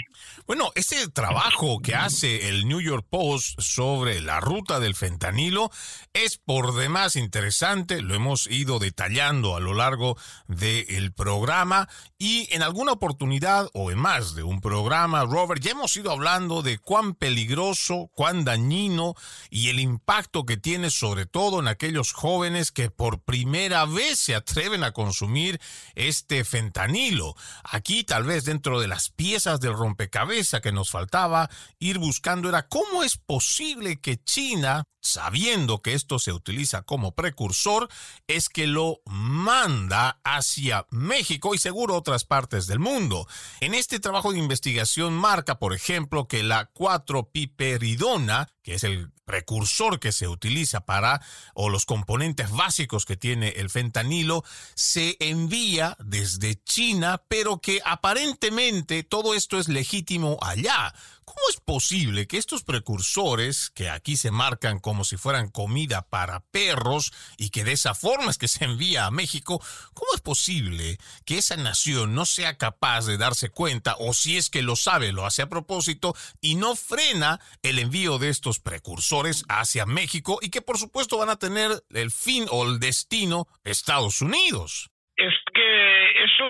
Bueno, 0.46 0.70
ese 0.74 1.10
trabajo 1.10 1.80
que 1.80 1.94
hace 1.94 2.48
el 2.48 2.66
New 2.66 2.80
York 2.80 3.06
Post 3.10 3.60
sobre 3.60 4.22
la 4.22 4.40
ruta 4.40 4.80
del 4.80 4.94
fentanilo 4.94 5.70
es 6.14 6.38
por 6.38 6.74
demás 6.74 7.14
interesante, 7.14 8.00
lo 8.00 8.14
hemos 8.14 8.50
ido 8.50 8.78
detallando 8.78 9.54
a 9.54 9.60
lo 9.60 9.74
largo 9.74 10.16
del 10.48 11.12
programa 11.12 11.90
y 12.18 12.48
en 12.54 12.62
alguna 12.62 12.92
oportunidad 12.92 13.68
o 13.74 13.90
en 13.90 13.98
más 13.98 14.34
de 14.34 14.44
un 14.44 14.62
programa, 14.62 15.24
Robert, 15.24 15.60
ya 15.62 15.72
hemos 15.72 15.94
ido 15.96 16.10
hablando 16.10 16.62
de 16.62 16.78
cuán 16.78 17.14
peligroso, 17.14 18.08
cuán 18.14 18.44
dañino 18.44 19.14
y 19.50 19.68
el 19.68 19.78
impacto 19.78 20.46
que 20.46 20.56
tiene 20.56 20.90
sobre 20.90 21.26
todo 21.26 21.60
en 21.60 21.68
aquellos 21.68 22.12
jóvenes 22.12 22.72
que 22.72 22.88
por 22.88 23.22
primera 23.22 23.84
vez 23.84 24.18
se 24.18 24.34
atreven 24.34 24.84
a 24.84 24.92
consumir 24.92 25.60
este 25.94 26.44
fentanilo. 26.44 27.34
Aquí 27.64 28.04
tal 28.04 28.24
vez 28.24 28.44
dentro 28.44 28.80
de 28.80 28.88
las 28.88 29.10
piezas 29.10 29.60
del 29.60 29.74
rompecabezas 29.74 30.60
que 30.60 30.72
nos 30.72 30.90
faltaba 30.90 31.50
ir 31.78 31.98
buscando 31.98 32.48
era 32.48 32.68
cómo 32.68 33.02
es 33.02 33.16
posible 33.16 34.00
que 34.00 34.22
China, 34.22 34.84
sabiendo 35.00 35.82
que 35.82 35.94
esto 35.94 36.18
se 36.18 36.32
utiliza 36.32 36.82
como 36.82 37.14
precursor, 37.14 37.88
es 38.26 38.48
que 38.48 38.66
lo 38.66 39.00
manda 39.04 40.20
hacia 40.24 40.86
México 40.90 41.54
y 41.54 41.58
seguro 41.58 41.96
otras 41.96 42.24
partes 42.24 42.66
del 42.66 42.78
mundo. 42.78 43.26
En 43.60 43.74
este 43.74 44.00
trabajo 44.00 44.32
de 44.32 44.38
investigación 44.38 45.14
marca, 45.14 45.58
por 45.58 45.74
ejemplo, 45.74 46.28
que 46.28 46.42
la 46.42 46.72
4-piperidona, 46.72 48.48
que 48.62 48.74
es 48.74 48.84
el 48.84 49.10
precursor 49.24 49.98
que 49.98 50.12
se 50.12 50.28
utiliza 50.28 50.84
para, 50.84 51.20
o 51.54 51.68
los 51.68 51.86
componentes 51.86 52.50
básicos 52.50 53.04
que 53.04 53.16
tiene 53.16 53.50
el 53.56 53.70
fentanilo, 53.70 54.44
se 54.74 55.16
envía 55.20 55.96
desde 55.98 56.62
China, 56.62 57.22
pero 57.28 57.60
que 57.60 57.80
aparentemente 57.84 59.02
todo 59.02 59.34
esto 59.34 59.58
es 59.58 59.68
legítimo 59.68 60.38
allá. 60.42 60.94
¿Cómo 61.24 61.40
es 61.50 61.60
posible 61.60 62.26
que 62.26 62.36
estos 62.36 62.64
precursores, 62.64 63.70
que 63.70 63.88
aquí 63.88 64.16
se 64.16 64.30
marcan 64.30 64.80
como 64.80 65.04
si 65.04 65.16
fueran 65.16 65.50
comida 65.50 66.02
para 66.02 66.40
perros 66.40 67.12
y 67.36 67.50
que 67.50 67.64
de 67.64 67.72
esa 67.72 67.94
forma 67.94 68.30
es 68.30 68.38
que 68.38 68.48
se 68.48 68.64
envía 68.64 69.06
a 69.06 69.10
México, 69.10 69.62
cómo 69.94 70.12
es 70.14 70.20
posible 70.20 70.98
que 71.24 71.38
esa 71.38 71.56
nación 71.56 72.14
no 72.14 72.26
sea 72.26 72.58
capaz 72.58 73.06
de 73.06 73.18
darse 73.18 73.50
cuenta, 73.50 73.96
o 73.98 74.14
si 74.14 74.36
es 74.36 74.50
que 74.50 74.62
lo 74.62 74.76
sabe, 74.76 75.12
lo 75.12 75.26
hace 75.26 75.42
a 75.42 75.48
propósito, 75.48 76.14
y 76.40 76.56
no 76.56 76.76
frena 76.76 77.40
el 77.62 77.78
envío 77.78 78.18
de 78.18 78.28
estos 78.28 78.58
precursores 78.60 79.44
hacia 79.48 79.86
México 79.86 80.38
y 80.42 80.50
que 80.50 80.62
por 80.62 80.78
supuesto 80.78 81.18
van 81.18 81.30
a 81.30 81.36
tener 81.36 81.84
el 81.90 82.10
fin 82.10 82.46
o 82.50 82.64
el 82.64 82.80
destino 82.80 83.46
Estados 83.64 84.20
Unidos? 84.20 84.91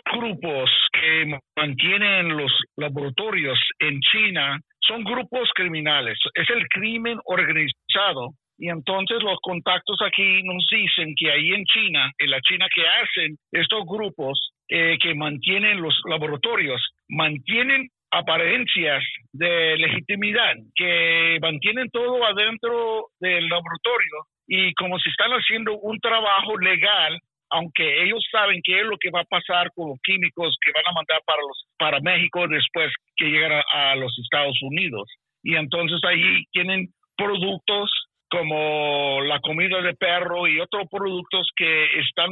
Grupos 0.04 0.70
que 0.92 1.38
mantienen 1.56 2.36
los 2.36 2.52
laboratorios 2.76 3.58
en 3.78 4.00
China 4.00 4.60
son 4.80 5.04
grupos 5.04 5.48
criminales, 5.54 6.18
es 6.34 6.50
el 6.50 6.66
crimen 6.68 7.18
organizado. 7.24 8.34
Y 8.58 8.68
entonces 8.68 9.22
los 9.22 9.38
contactos 9.40 9.98
aquí 10.04 10.42
nos 10.44 10.66
dicen 10.70 11.14
que 11.16 11.30
ahí 11.30 11.52
en 11.52 11.64
China, 11.64 12.12
en 12.18 12.30
la 12.30 12.40
China 12.40 12.66
que 12.72 12.82
hacen 12.82 13.36
estos 13.50 13.84
grupos 13.86 14.52
eh, 14.68 14.98
que 15.00 15.14
mantienen 15.14 15.80
los 15.80 15.98
laboratorios, 16.08 16.80
mantienen 17.08 17.88
apariencias 18.10 19.02
de 19.32 19.76
legitimidad, 19.78 20.54
que 20.74 21.38
mantienen 21.40 21.88
todo 21.90 22.24
adentro 22.24 23.06
del 23.18 23.48
laboratorio 23.48 24.26
y 24.46 24.74
como 24.74 24.98
si 24.98 25.08
están 25.08 25.30
haciendo 25.30 25.78
un 25.78 25.98
trabajo 25.98 26.58
legal 26.58 27.18
aunque 27.52 28.02
ellos 28.02 28.24
saben 28.30 28.60
qué 28.64 28.80
es 28.80 28.86
lo 28.86 28.96
que 28.98 29.10
va 29.10 29.20
a 29.20 29.24
pasar 29.24 29.70
con 29.74 29.90
los 29.90 30.00
químicos 30.02 30.56
que 30.60 30.72
van 30.72 30.84
a 30.86 30.92
mandar 30.92 31.20
para 31.24 31.42
los 31.42 31.66
para 31.78 32.00
México 32.00 32.48
después 32.48 32.90
que 33.16 33.26
llegan 33.26 33.62
a, 33.72 33.94
los 33.96 34.16
Estados 34.18 34.56
Unidos. 34.62 35.08
Y 35.42 35.56
entonces 35.56 36.00
ahí 36.04 36.44
tienen 36.52 36.88
productos 37.16 37.90
como 38.30 39.20
la 39.22 39.38
comida 39.40 39.82
de 39.82 39.94
perro 39.94 40.48
y 40.48 40.60
otros 40.60 40.84
productos 40.90 41.50
que 41.54 41.84
están 42.00 42.30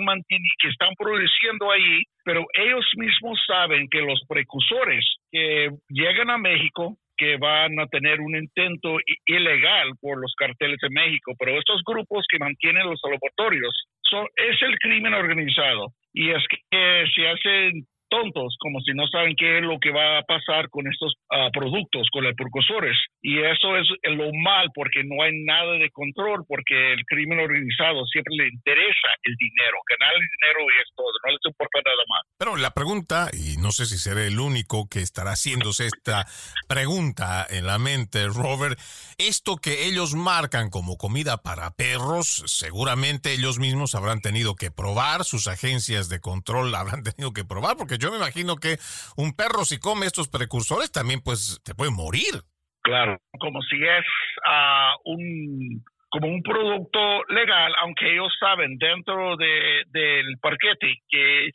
que 0.58 0.68
están 0.68 0.94
produciendo 0.98 1.70
ahí, 1.70 2.02
pero 2.24 2.46
ellos 2.54 2.86
mismos 2.96 3.38
saben 3.46 3.88
que 3.90 4.00
los 4.00 4.22
precursores 4.26 5.04
que 5.30 5.68
llegan 5.90 6.30
a 6.30 6.38
México 6.38 6.96
que 7.20 7.36
van 7.36 7.78
a 7.78 7.86
tener 7.86 8.18
un 8.22 8.34
intento 8.34 8.96
ilegal 9.26 9.90
por 10.00 10.18
los 10.18 10.32
carteles 10.38 10.78
de 10.80 10.88
México, 10.88 11.34
pero 11.38 11.58
estos 11.58 11.82
grupos 11.84 12.24
que 12.26 12.38
mantienen 12.38 12.88
los 12.88 12.98
laboratorios 13.04 13.74
son, 14.10 14.26
es 14.36 14.60
el 14.62 14.78
crimen 14.78 15.14
organizado. 15.14 15.92
Y 16.12 16.30
es 16.30 16.44
que 16.48 17.06
se 17.14 17.28
hacen 17.28 17.86
tontos, 18.10 18.56
como 18.58 18.80
si 18.80 18.92
no 18.92 19.06
saben 19.06 19.34
qué 19.36 19.58
es 19.58 19.64
lo 19.64 19.78
que 19.78 19.90
va 19.90 20.18
a 20.18 20.22
pasar 20.22 20.68
con 20.68 20.86
estos 20.86 21.14
ah, 21.30 21.48
productos, 21.52 22.08
con 22.12 22.24
los 22.24 22.34
precursores. 22.34 22.96
Y 23.22 23.38
eso 23.38 23.76
es 23.76 23.86
lo 24.04 24.30
mal, 24.44 24.68
porque 24.74 25.02
no 25.04 25.22
hay 25.22 25.32
nada 25.44 25.72
de 25.78 25.90
control, 25.90 26.44
porque 26.46 26.92
el 26.92 27.04
crimen 27.06 27.40
organizado 27.40 28.04
siempre 28.06 28.34
le 28.36 28.48
interesa 28.48 29.08
el 29.22 29.34
dinero, 29.36 29.78
ganar 29.88 30.14
el 30.14 30.26
dinero 30.26 30.60
y 30.68 30.82
es 30.82 30.88
todo, 30.96 31.12
no 31.24 31.32
les 31.32 31.40
importa 31.46 31.78
nada 31.84 32.04
más. 32.08 32.22
Pero 32.38 32.56
la 32.56 32.70
pregunta, 32.72 33.30
y 33.32 33.56
no 33.58 33.70
sé 33.70 33.86
si 33.86 33.96
seré 33.96 34.26
el 34.26 34.40
único 34.40 34.88
que 34.88 35.00
estará 35.00 35.32
haciéndose 35.32 35.86
esta 35.86 36.26
pregunta 36.68 37.46
en 37.48 37.66
la 37.66 37.78
mente, 37.78 38.26
Robert, 38.26 38.78
esto 39.18 39.56
que 39.56 39.86
ellos 39.86 40.14
marcan 40.14 40.70
como 40.70 40.96
comida 40.96 41.38
para 41.38 41.70
perros, 41.70 42.42
seguramente 42.46 43.32
ellos 43.32 43.58
mismos 43.58 43.94
habrán 43.94 44.20
tenido 44.20 44.56
que 44.56 44.70
probar, 44.70 45.24
sus 45.24 45.46
agencias 45.46 46.08
de 46.08 46.20
control 46.20 46.74
habrán 46.74 47.02
tenido 47.02 47.32
que 47.32 47.44
probar, 47.44 47.76
porque 47.76 47.98
yo 48.00 48.10
me 48.10 48.16
imagino 48.16 48.56
que 48.56 48.78
un 49.16 49.34
perro 49.36 49.64
si 49.64 49.78
come 49.78 50.06
estos 50.06 50.28
precursores 50.28 50.90
también 50.90 51.20
pues 51.20 51.60
te 51.64 51.74
puede 51.74 51.90
morir. 51.90 52.42
Claro, 52.82 53.18
como 53.38 53.60
si 53.62 53.76
es 53.76 54.04
uh, 54.46 54.96
un 55.04 55.84
como 56.10 56.26
un 56.26 56.42
producto 56.42 57.22
legal, 57.28 57.72
aunque 57.78 58.12
ellos 58.12 58.34
saben 58.40 58.76
dentro 58.78 59.36
de, 59.36 59.84
del 59.90 60.26
parquete 60.40 60.96
que 61.08 61.50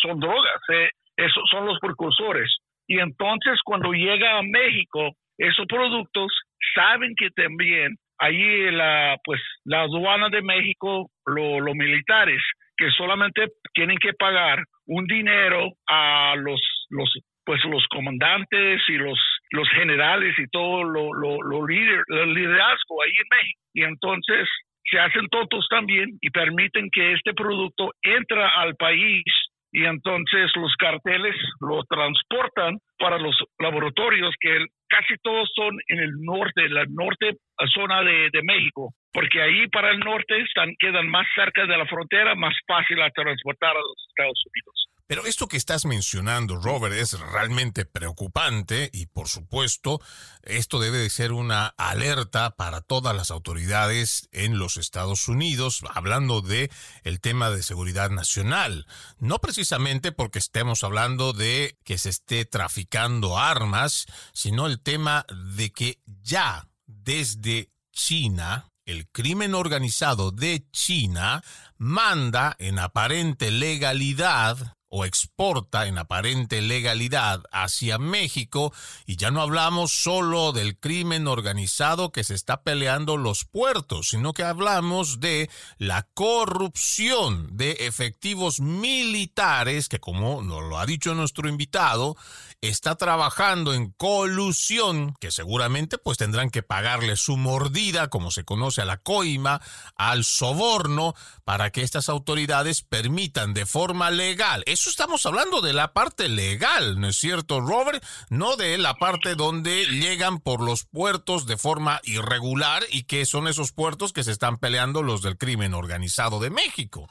son 0.00 0.18
drogas, 0.18 0.60
eh, 0.72 0.88
esos 1.14 1.42
son 1.50 1.66
los 1.66 1.78
precursores. 1.78 2.50
Y 2.86 3.00
entonces 3.00 3.60
cuando 3.64 3.92
llega 3.92 4.38
a 4.38 4.42
México, 4.42 5.10
esos 5.36 5.66
productos 5.66 6.32
saben 6.74 7.14
que 7.16 7.28
también 7.30 7.96
ahí 8.18 8.70
la 8.70 9.16
pues 9.24 9.40
la 9.64 9.82
aduana 9.82 10.28
de 10.30 10.42
México, 10.42 11.10
los 11.26 11.74
militares 11.74 12.40
que 12.76 12.90
solamente 12.92 13.48
tienen 13.74 13.98
que 13.98 14.14
pagar 14.14 14.64
un 14.88 15.06
dinero 15.06 15.70
a 15.86 16.34
los, 16.36 16.60
los 16.90 17.10
pues 17.44 17.64
los 17.64 17.86
comandantes 17.88 18.82
y 18.88 18.96
los 18.98 19.18
los 19.50 19.68
generales 19.70 20.34
y 20.38 20.46
todo 20.48 20.84
lo, 20.84 21.12
lo, 21.14 21.40
lo 21.42 21.66
el 21.66 22.34
liderazgo 22.34 23.02
ahí 23.02 23.12
en 23.12 23.38
México. 23.38 23.60
Y 23.74 23.82
entonces 23.84 24.48
se 24.90 24.98
hacen 24.98 25.26
tontos 25.28 25.66
también 25.70 26.18
y 26.20 26.30
permiten 26.30 26.90
que 26.90 27.12
este 27.12 27.34
producto 27.34 27.92
entra 28.02 28.48
al 28.56 28.74
país 28.76 29.24
y 29.70 29.84
entonces 29.84 30.50
los 30.56 30.74
carteles 30.76 31.36
lo 31.60 31.82
transportan 31.84 32.78
para 32.98 33.18
los 33.18 33.36
laboratorios 33.58 34.34
que 34.40 34.66
casi 34.88 35.14
todos 35.22 35.50
son 35.54 35.76
en 35.88 35.98
el 36.00 36.12
norte, 36.20 36.68
la 36.68 36.84
norte 36.88 37.36
zona 37.74 38.02
de, 38.02 38.30
de 38.32 38.42
México 38.42 38.94
porque 39.12 39.42
ahí 39.42 39.66
para 39.68 39.90
el 39.90 39.98
norte 39.98 40.40
están, 40.40 40.74
quedan 40.78 41.08
más 41.08 41.26
cerca 41.34 41.66
de 41.66 41.76
la 41.76 41.86
frontera, 41.86 42.34
más 42.34 42.54
fácil 42.66 43.00
a 43.02 43.10
transportar 43.10 43.70
a 43.70 43.80
los 43.80 44.06
Estados 44.08 44.44
Unidos. 44.46 44.86
Pero 45.08 45.24
esto 45.24 45.48
que 45.48 45.56
estás 45.56 45.86
mencionando, 45.86 46.56
Robert, 46.56 46.94
es 46.94 47.18
realmente 47.18 47.86
preocupante 47.86 48.90
y 48.92 49.06
por 49.06 49.26
supuesto 49.26 50.02
esto 50.42 50.80
debe 50.80 50.98
de 50.98 51.08
ser 51.08 51.32
una 51.32 51.68
alerta 51.78 52.56
para 52.56 52.82
todas 52.82 53.16
las 53.16 53.30
autoridades 53.30 54.28
en 54.32 54.58
los 54.58 54.76
Estados 54.76 55.26
Unidos, 55.26 55.82
hablando 55.94 56.42
de 56.42 56.70
el 57.04 57.22
tema 57.22 57.48
de 57.48 57.62
seguridad 57.62 58.10
nacional. 58.10 58.86
No 59.18 59.38
precisamente 59.38 60.12
porque 60.12 60.38
estemos 60.38 60.84
hablando 60.84 61.32
de 61.32 61.78
que 61.84 61.96
se 61.96 62.10
esté 62.10 62.44
traficando 62.44 63.38
armas, 63.38 64.04
sino 64.34 64.66
el 64.66 64.78
tema 64.78 65.24
de 65.54 65.72
que 65.72 66.02
ya 66.22 66.68
desde 66.84 67.70
China 67.92 68.68
el 68.84 69.08
crimen 69.08 69.54
organizado 69.54 70.32
de 70.32 70.66
China 70.70 71.42
manda 71.78 72.56
en 72.58 72.78
aparente 72.78 73.50
legalidad 73.50 74.77
o 74.88 75.04
exporta 75.04 75.86
en 75.86 75.98
aparente 75.98 76.62
legalidad 76.62 77.42
hacia 77.52 77.98
México 77.98 78.72
y 79.06 79.16
ya 79.16 79.30
no 79.30 79.42
hablamos 79.42 79.92
solo 79.92 80.52
del 80.52 80.78
crimen 80.78 81.26
organizado 81.26 82.10
que 82.10 82.24
se 82.24 82.34
está 82.34 82.62
peleando 82.62 83.16
los 83.16 83.44
puertos, 83.44 84.10
sino 84.10 84.32
que 84.32 84.44
hablamos 84.44 85.20
de 85.20 85.50
la 85.78 86.08
corrupción 86.14 87.56
de 87.56 87.72
efectivos 87.80 88.60
militares 88.60 89.88
que 89.88 90.00
como 90.00 90.42
nos 90.42 90.62
lo 90.64 90.78
ha 90.78 90.86
dicho 90.86 91.14
nuestro 91.14 91.48
invitado, 91.48 92.16
está 92.60 92.96
trabajando 92.96 93.72
en 93.72 93.92
colusión, 93.92 95.14
que 95.20 95.30
seguramente 95.30 95.98
pues 95.98 96.18
tendrán 96.18 96.50
que 96.50 96.62
pagarle 96.62 97.16
su 97.16 97.36
mordida, 97.36 98.08
como 98.08 98.30
se 98.30 98.44
conoce 98.44 98.82
a 98.82 98.84
la 98.84 98.96
coima, 98.96 99.60
al 99.96 100.24
soborno, 100.24 101.14
para 101.44 101.70
que 101.70 101.82
estas 101.82 102.08
autoridades 102.08 102.82
permitan 102.82 103.54
de 103.54 103.66
forma 103.66 104.10
legal, 104.10 104.62
eso 104.66 104.90
estamos 104.90 105.24
hablando 105.26 105.60
de 105.60 105.72
la 105.72 105.92
parte 105.92 106.28
legal, 106.28 107.00
¿no 107.00 107.08
es 107.08 107.16
cierto, 107.16 107.60
Robert? 107.60 108.04
No 108.28 108.56
de 108.56 108.76
la 108.78 108.94
parte 108.94 109.34
donde 109.34 109.86
llegan 109.86 110.40
por 110.40 110.60
los 110.60 110.84
puertos 110.84 111.46
de 111.46 111.56
forma 111.56 112.00
irregular 112.04 112.84
y 112.90 113.04
que 113.04 113.24
son 113.26 113.48
esos 113.48 113.72
puertos 113.72 114.12
que 114.12 114.24
se 114.24 114.32
están 114.32 114.58
peleando 114.58 115.02
los 115.02 115.22
del 115.22 115.38
crimen 115.38 115.74
organizado 115.74 116.40
de 116.40 116.50
México. 116.50 117.08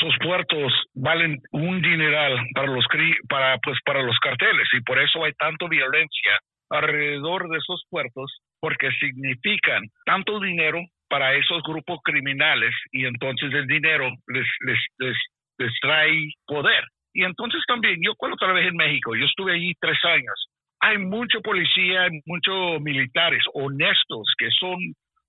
Esos 0.00 0.14
puertos 0.22 0.72
valen 0.94 1.38
un 1.52 1.82
dineral 1.82 2.38
para 2.54 2.68
los 2.68 2.86
para 3.28 3.58
pues 3.58 3.78
para 3.84 4.02
los 4.02 4.18
carteles 4.18 4.66
y 4.72 4.80
por 4.82 4.98
eso 4.98 5.24
hay 5.24 5.32
tanto 5.34 5.68
violencia 5.68 6.38
alrededor 6.70 7.48
de 7.50 7.58
esos 7.58 7.84
puertos 7.90 8.40
porque 8.60 8.90
significan 8.92 9.82
tanto 10.06 10.40
dinero 10.40 10.80
para 11.08 11.34
esos 11.34 11.62
grupos 11.62 11.98
criminales 12.04 12.72
y 12.92 13.04
entonces 13.04 13.52
el 13.52 13.66
dinero 13.66 14.08
les, 14.28 14.46
les, 14.64 14.78
les 14.98 15.16
les 15.60 15.72
trae 15.80 16.32
poder. 16.46 16.84
Y 17.12 17.24
entonces 17.24 17.60
también, 17.66 17.96
yo 18.02 18.14
cuando 18.16 18.36
trabajé 18.36 18.68
en 18.68 18.76
México, 18.76 19.14
yo 19.14 19.26
estuve 19.26 19.52
allí 19.52 19.72
tres 19.80 19.98
años, 20.04 20.46
hay 20.80 20.98
mucho 20.98 21.40
policía, 21.42 22.08
muchos 22.24 22.80
militares 22.80 23.42
honestos 23.52 24.32
que 24.38 24.48
son 24.58 24.78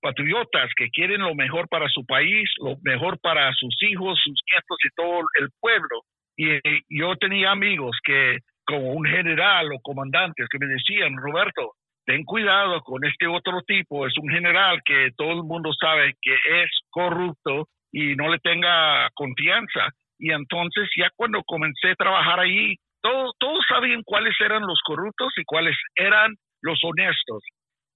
patriotas, 0.02 0.70
que 0.76 0.90
quieren 0.90 1.22
lo 1.22 1.34
mejor 1.34 1.68
para 1.68 1.88
su 1.88 2.04
país, 2.04 2.50
lo 2.58 2.76
mejor 2.82 3.18
para 3.20 3.52
sus 3.54 3.74
hijos, 3.82 4.20
sus 4.22 4.38
nietos 4.50 4.78
y 4.84 4.94
todo 4.94 5.20
el 5.40 5.48
pueblo. 5.60 6.02
Y 6.36 6.58
yo 6.90 7.16
tenía 7.16 7.52
amigos 7.52 7.96
que, 8.04 8.38
como 8.66 8.92
un 8.92 9.06
general 9.06 9.72
o 9.72 9.80
comandantes, 9.80 10.48
que 10.50 10.58
me 10.58 10.66
decían, 10.66 11.16
Roberto, 11.16 11.72
ten 12.04 12.24
cuidado 12.24 12.80
con 12.82 13.04
este 13.04 13.26
otro 13.26 13.62
tipo, 13.62 14.06
es 14.06 14.14
un 14.18 14.28
general 14.28 14.80
que 14.84 15.10
todo 15.16 15.32
el 15.32 15.44
mundo 15.44 15.70
sabe 15.78 16.14
que 16.20 16.34
es 16.34 16.70
corrupto 16.90 17.68
y 17.92 18.16
no 18.16 18.28
le 18.28 18.38
tenga 18.38 19.08
confianza. 19.14 19.88
Y 20.18 20.32
entonces 20.32 20.88
ya 20.96 21.08
cuando 21.16 21.42
comencé 21.44 21.90
a 21.90 21.96
trabajar 21.96 22.40
todos, 23.00 23.32
todos 23.38 23.64
sabían 23.68 24.02
cuáles 24.04 24.34
eran 24.40 24.62
los 24.62 24.80
corruptos 24.84 25.32
y 25.36 25.44
cuáles 25.44 25.76
eran 25.96 26.34
los 26.62 26.78
honestos. 26.84 27.42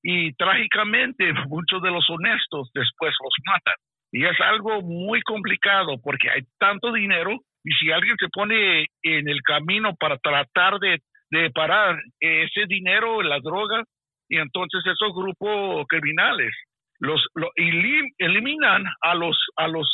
Y 0.09 0.33
trágicamente 0.35 1.33
muchos 1.49 1.83
de 1.83 1.91
los 1.91 2.09
honestos 2.09 2.71
después 2.73 3.13
los 3.21 3.35
matan. 3.45 3.75
Y 4.13 4.25
es 4.25 4.41
algo 4.41 4.81
muy 4.83 5.21
complicado 5.23 5.97
porque 6.01 6.31
hay 6.31 6.43
tanto 6.59 6.93
dinero 6.93 7.33
y 7.65 7.73
si 7.73 7.91
alguien 7.91 8.17
se 8.17 8.29
pone 8.29 8.87
en 9.03 9.29
el 9.29 9.43
camino 9.43 9.97
para 9.97 10.17
tratar 10.19 10.79
de, 10.79 11.01
de 11.31 11.51
parar 11.51 11.99
ese 12.21 12.67
dinero, 12.69 13.21
la 13.23 13.41
droga, 13.41 13.83
y 14.29 14.39
entonces 14.39 14.85
esos 14.87 15.13
grupos 15.13 15.85
criminales 15.89 16.53
los, 17.01 17.21
eliminan 18.19 18.85
a 19.03 19.15
los 19.15 19.37
a 19.57 19.67
los 19.67 19.89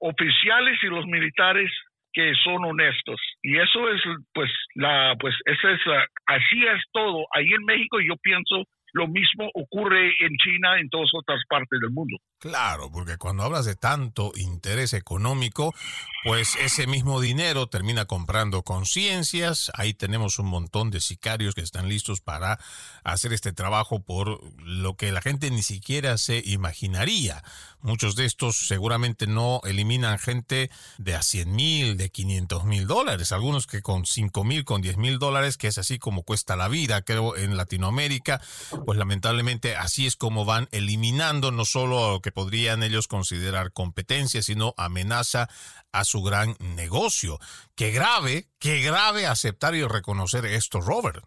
oficiales 0.00 0.78
y 0.82 0.86
los 0.86 1.04
militares 1.06 1.70
que 2.12 2.32
son 2.44 2.64
honestos 2.64 3.20
y 3.42 3.58
eso 3.58 3.88
es 3.90 4.00
pues 4.32 4.50
la 4.74 5.14
pues 5.18 5.34
esa 5.44 5.70
es 5.72 5.80
así 6.26 6.64
es 6.64 6.82
todo 6.92 7.26
ahí 7.34 7.52
en 7.52 7.64
México 7.64 7.98
yo 8.00 8.14
pienso 8.22 8.64
lo 8.92 9.06
mismo 9.06 9.48
ocurre 9.54 10.08
en 10.20 10.36
China 10.36 10.80
en 10.80 10.88
todas 10.88 11.10
otras 11.14 11.40
partes 11.48 11.80
del 11.80 11.90
mundo 11.90 12.16
Claro, 12.40 12.88
porque 12.92 13.18
cuando 13.18 13.42
hablas 13.42 13.64
de 13.64 13.74
tanto 13.74 14.30
interés 14.36 14.92
económico, 14.92 15.74
pues 16.22 16.54
ese 16.54 16.86
mismo 16.86 17.20
dinero 17.20 17.66
termina 17.66 18.04
comprando 18.04 18.62
conciencias. 18.62 19.72
Ahí 19.74 19.92
tenemos 19.92 20.38
un 20.38 20.46
montón 20.46 20.90
de 20.90 21.00
sicarios 21.00 21.56
que 21.56 21.62
están 21.62 21.88
listos 21.88 22.20
para 22.20 22.60
hacer 23.02 23.32
este 23.32 23.52
trabajo 23.52 24.04
por 24.04 24.40
lo 24.62 24.94
que 24.94 25.10
la 25.10 25.20
gente 25.20 25.50
ni 25.50 25.62
siquiera 25.62 26.16
se 26.16 26.40
imaginaría. 26.44 27.42
Muchos 27.80 28.14
de 28.14 28.24
estos 28.24 28.56
seguramente 28.56 29.26
no 29.26 29.60
eliminan 29.64 30.18
gente 30.18 30.70
de 30.98 31.14
a 31.16 31.22
100 31.22 31.54
mil, 31.54 31.96
de 31.96 32.10
500 32.10 32.64
mil 32.64 32.86
dólares. 32.86 33.32
Algunos 33.32 33.66
que 33.66 33.82
con 33.82 34.06
5 34.06 34.44
mil, 34.44 34.64
con 34.64 34.80
10 34.80 34.96
mil 34.96 35.18
dólares, 35.18 35.56
que 35.56 35.68
es 35.68 35.78
así 35.78 35.98
como 35.98 36.22
cuesta 36.22 36.54
la 36.54 36.68
vida, 36.68 37.02
creo, 37.02 37.36
en 37.36 37.56
Latinoamérica, 37.56 38.40
pues 38.84 38.98
lamentablemente 38.98 39.76
así 39.76 40.06
es 40.06 40.16
como 40.16 40.44
van 40.44 40.66
eliminando 40.72 41.50
no 41.50 41.64
solo 41.64 42.20
que 42.22 42.32
podrían 42.32 42.82
ellos 42.82 43.08
considerar 43.08 43.72
competencia, 43.72 44.42
sino 44.42 44.74
amenaza 44.76 45.48
a 45.92 46.04
su 46.04 46.22
gran 46.22 46.54
negocio. 46.76 47.38
Qué 47.76 47.90
grave, 47.90 48.44
qué 48.60 48.80
grave 48.80 49.26
aceptar 49.26 49.74
y 49.74 49.82
reconocer 49.82 50.44
esto, 50.44 50.80
Robert. 50.80 51.24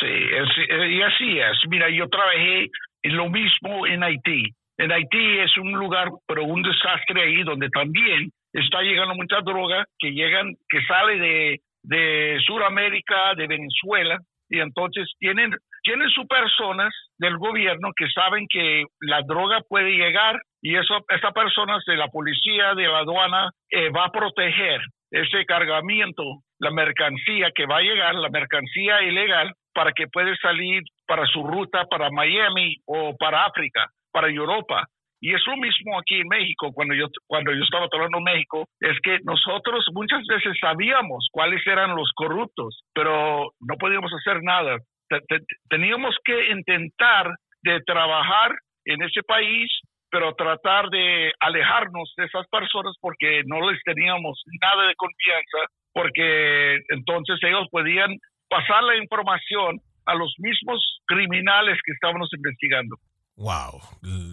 Sí, 0.00 0.06
y 0.06 1.02
así 1.02 1.38
es. 1.38 1.58
Mira, 1.68 1.90
yo 1.90 2.08
trabajé 2.08 2.70
en 3.02 3.16
lo 3.16 3.28
mismo 3.28 3.86
en 3.86 4.02
Haití. 4.02 4.44
En 4.78 4.92
Haití 4.92 5.38
es 5.40 5.56
un 5.58 5.72
lugar, 5.72 6.08
pero 6.26 6.44
un 6.44 6.62
desastre 6.62 7.22
ahí 7.22 7.42
donde 7.42 7.68
también 7.68 8.30
está 8.52 8.80
llegando 8.82 9.14
mucha 9.14 9.40
droga 9.42 9.84
que 9.98 10.10
llegan, 10.12 10.54
que 10.68 10.80
sale 10.88 11.18
de, 11.18 11.60
de 11.82 12.38
Sudamérica, 12.46 13.34
de 13.36 13.46
Venezuela, 13.46 14.18
y 14.48 14.58
entonces 14.58 15.06
tienen, 15.18 15.54
tienen 15.82 16.08
sus 16.10 16.26
personas 16.26 16.92
del 17.18 17.36
gobierno 17.38 17.90
que 17.96 18.08
saben 18.10 18.46
que 18.48 18.84
la 19.00 19.22
droga 19.22 19.60
puede 19.68 19.90
llegar 19.90 20.40
y 20.62 20.76
eso, 20.76 20.98
esa 21.08 21.32
personas 21.32 21.82
de 21.86 21.96
la 21.96 22.08
policía, 22.08 22.74
de 22.74 22.86
la 22.86 22.98
aduana, 22.98 23.50
eh, 23.70 23.90
va 23.90 24.06
a 24.06 24.12
proteger 24.12 24.80
ese 25.10 25.44
cargamiento, 25.44 26.22
la 26.58 26.70
mercancía 26.70 27.50
que 27.54 27.66
va 27.66 27.78
a 27.78 27.82
llegar, 27.82 28.14
la 28.14 28.28
mercancía 28.28 29.02
ilegal, 29.02 29.52
para 29.72 29.92
que 29.92 30.06
pueda 30.08 30.34
salir 30.36 30.82
para 31.06 31.26
su 31.26 31.42
ruta 31.42 31.84
para 31.86 32.10
Miami 32.10 32.76
o 32.86 33.16
para 33.16 33.44
África, 33.46 33.86
para 34.12 34.28
Europa. 34.28 34.86
Y 35.22 35.34
es 35.34 35.42
lo 35.46 35.56
mismo 35.56 35.98
aquí 35.98 36.20
en 36.20 36.28
México, 36.28 36.72
cuando 36.72 36.94
yo, 36.94 37.06
cuando 37.26 37.52
yo 37.52 37.62
estaba 37.62 37.88
trabajando 37.88 38.18
en 38.18 38.24
México, 38.24 38.66
es 38.80 38.98
que 39.02 39.18
nosotros 39.24 39.84
muchas 39.92 40.24
veces 40.26 40.56
sabíamos 40.58 41.28
cuáles 41.30 41.66
eran 41.66 41.94
los 41.94 42.10
corruptos, 42.14 42.82
pero 42.94 43.52
no 43.60 43.76
podíamos 43.76 44.10
hacer 44.14 44.42
nada. 44.42 44.78
Teníamos 45.68 46.16
que 46.24 46.50
intentar 46.50 47.30
de 47.62 47.80
trabajar 47.86 48.52
en 48.84 49.02
ese 49.02 49.22
país, 49.22 49.70
pero 50.10 50.34
tratar 50.34 50.88
de 50.88 51.32
alejarnos 51.40 52.12
de 52.16 52.24
esas 52.24 52.46
personas 52.48 52.94
porque 53.00 53.42
no 53.46 53.70
les 53.70 53.80
teníamos 53.84 54.42
nada 54.60 54.86
de 54.88 54.94
confianza, 54.94 55.58
porque 55.92 56.78
entonces 56.88 57.38
ellos 57.42 57.66
podían 57.70 58.16
pasar 58.48 58.82
la 58.82 58.96
información 58.96 59.80
a 60.06 60.14
los 60.14 60.34
mismos 60.38 61.00
criminales 61.06 61.78
que 61.84 61.92
estábamos 61.92 62.28
investigando. 62.34 62.96
Wow, 63.36 63.80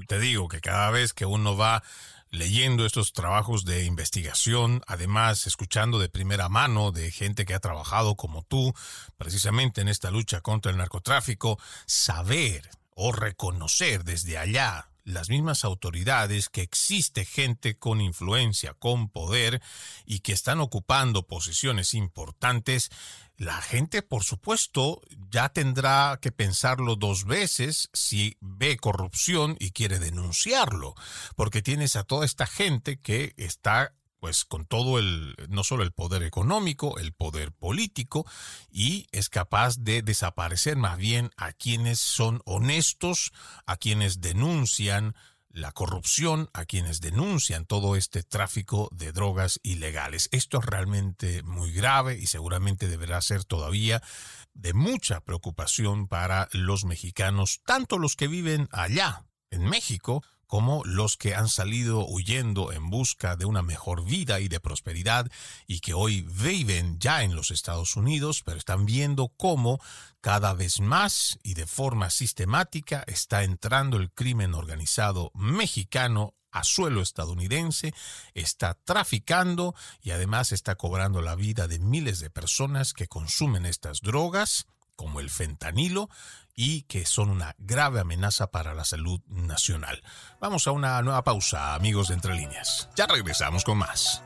te 0.07 0.19
digo 0.19 0.47
que 0.47 0.59
cada 0.59 0.91
vez 0.91 1.13
que 1.13 1.25
uno 1.25 1.55
va 1.55 1.81
leyendo 2.29 2.85
estos 2.85 3.13
trabajos 3.13 3.65
de 3.65 3.85
investigación, 3.85 4.81
además 4.87 5.47
escuchando 5.47 5.99
de 5.99 6.09
primera 6.09 6.49
mano 6.49 6.91
de 6.91 7.11
gente 7.11 7.45
que 7.45 7.53
ha 7.53 7.59
trabajado 7.59 8.15
como 8.15 8.43
tú, 8.43 8.73
precisamente 9.17 9.81
en 9.81 9.87
esta 9.87 10.11
lucha 10.11 10.41
contra 10.41 10.71
el 10.71 10.77
narcotráfico, 10.77 11.59
saber 11.85 12.69
o 12.95 13.11
reconocer 13.11 14.03
desde 14.03 14.37
allá 14.37 14.89
las 15.07 15.29
mismas 15.29 15.63
autoridades 15.63 16.49
que 16.49 16.61
existe 16.61 17.23
gente 17.23 17.77
con 17.77 18.01
influencia, 18.01 18.73
con 18.73 19.07
poder 19.07 19.61
y 20.05 20.19
que 20.19 20.33
están 20.33 20.59
ocupando 20.59 21.27
posiciones 21.27 21.93
importantes, 21.93 22.89
la 23.37 23.61
gente, 23.61 24.01
por 24.01 24.23
supuesto, 24.23 25.01
ya 25.31 25.49
tendrá 25.49 26.17
que 26.21 26.31
pensarlo 26.31 26.95
dos 26.95 27.25
veces 27.25 27.89
si 27.93 28.35
ve 28.41 28.77
corrupción 28.77 29.55
y 29.59 29.71
quiere 29.71 29.99
denunciarlo, 29.99 30.95
porque 31.35 31.61
tienes 31.61 31.95
a 31.95 32.03
toda 32.03 32.25
esta 32.25 32.47
gente 32.47 32.99
que 32.99 33.33
está 33.37 33.93
pues 34.19 34.45
con 34.45 34.65
todo 34.65 34.97
el, 34.97 35.35
no 35.49 35.63
solo 35.63 35.83
el 35.83 35.91
poder 35.91 36.23
económico, 36.23 36.97
el 36.97 37.13
poder 37.13 37.51
político, 37.51 38.25
y 38.71 39.05
es 39.11 39.29
capaz 39.29 39.77
de 39.77 40.01
desaparecer 40.01 40.75
más 40.75 40.97
bien 40.97 41.29
a 41.37 41.53
quienes 41.53 41.99
son 41.99 42.41
honestos, 42.45 43.31
a 43.67 43.77
quienes 43.77 44.19
denuncian 44.19 45.15
la 45.49 45.71
corrupción, 45.71 46.49
a 46.53 46.65
quienes 46.65 47.01
denuncian 47.01 47.65
todo 47.65 47.95
este 47.95 48.23
tráfico 48.23 48.89
de 48.91 49.11
drogas 49.11 49.59
ilegales. 49.63 50.29
Esto 50.31 50.59
es 50.59 50.65
realmente 50.65 51.43
muy 51.43 51.71
grave 51.71 52.17
y 52.17 52.27
seguramente 52.27 52.87
deberá 52.87 53.21
ser 53.21 53.43
todavía 53.43 54.01
de 54.53 54.73
mucha 54.73 55.21
preocupación 55.21 56.07
para 56.07 56.49
los 56.51 56.85
mexicanos, 56.85 57.61
tanto 57.65 57.97
los 57.97 58.15
que 58.15 58.27
viven 58.27 58.67
allá 58.71 59.25
en 59.49 59.63
México, 59.63 60.23
como 60.47 60.83
los 60.85 61.17
que 61.17 61.35
han 61.35 61.49
salido 61.49 62.05
huyendo 62.07 62.71
en 62.71 62.89
busca 62.89 63.35
de 63.35 63.45
una 63.45 63.61
mejor 63.61 64.03
vida 64.05 64.39
y 64.39 64.47
de 64.47 64.59
prosperidad 64.59 65.29
y 65.67 65.81
que 65.81 65.93
hoy 65.93 66.21
viven 66.21 66.99
ya 66.99 67.23
en 67.23 67.35
los 67.35 67.51
Estados 67.51 67.95
Unidos, 67.95 68.41
pero 68.43 68.57
están 68.57 68.85
viendo 68.85 69.27
cómo 69.27 69.79
cada 70.21 70.53
vez 70.53 70.79
más 70.79 71.37
y 71.43 71.53
de 71.53 71.67
forma 71.67 72.09
sistemática 72.09 73.03
está 73.07 73.43
entrando 73.43 73.97
el 73.97 74.11
crimen 74.11 74.53
organizado 74.53 75.31
mexicano 75.33 76.33
a 76.51 76.63
suelo 76.63 77.01
estadounidense, 77.01 77.93
está 78.33 78.73
traficando 78.73 79.75
y 80.01 80.11
además 80.11 80.51
está 80.51 80.75
cobrando 80.75 81.21
la 81.21 81.35
vida 81.35 81.67
de 81.67 81.77
miles 81.77 82.19
de 82.19 82.29
personas 82.29 82.93
que 82.93 83.07
consumen 83.07 83.65
estas 83.65 84.01
drogas 84.01 84.65
como 84.97 85.21
el 85.21 85.29
fentanilo 85.29 86.09
y 86.53 86.81
que 86.81 87.05
son 87.05 87.29
una 87.29 87.55
grave 87.59 88.01
amenaza 88.01 88.51
para 88.51 88.73
la 88.73 88.83
salud 88.83 89.21
nacional. 89.27 90.03
Vamos 90.41 90.67
a 90.67 90.71
una 90.71 91.01
nueva 91.03 91.23
pausa, 91.23 91.75
amigos 91.75 92.09
de 92.09 92.15
Entre 92.15 92.35
Líneas. 92.35 92.89
Ya 92.97 93.05
regresamos 93.07 93.63
con 93.63 93.77
más. 93.77 94.21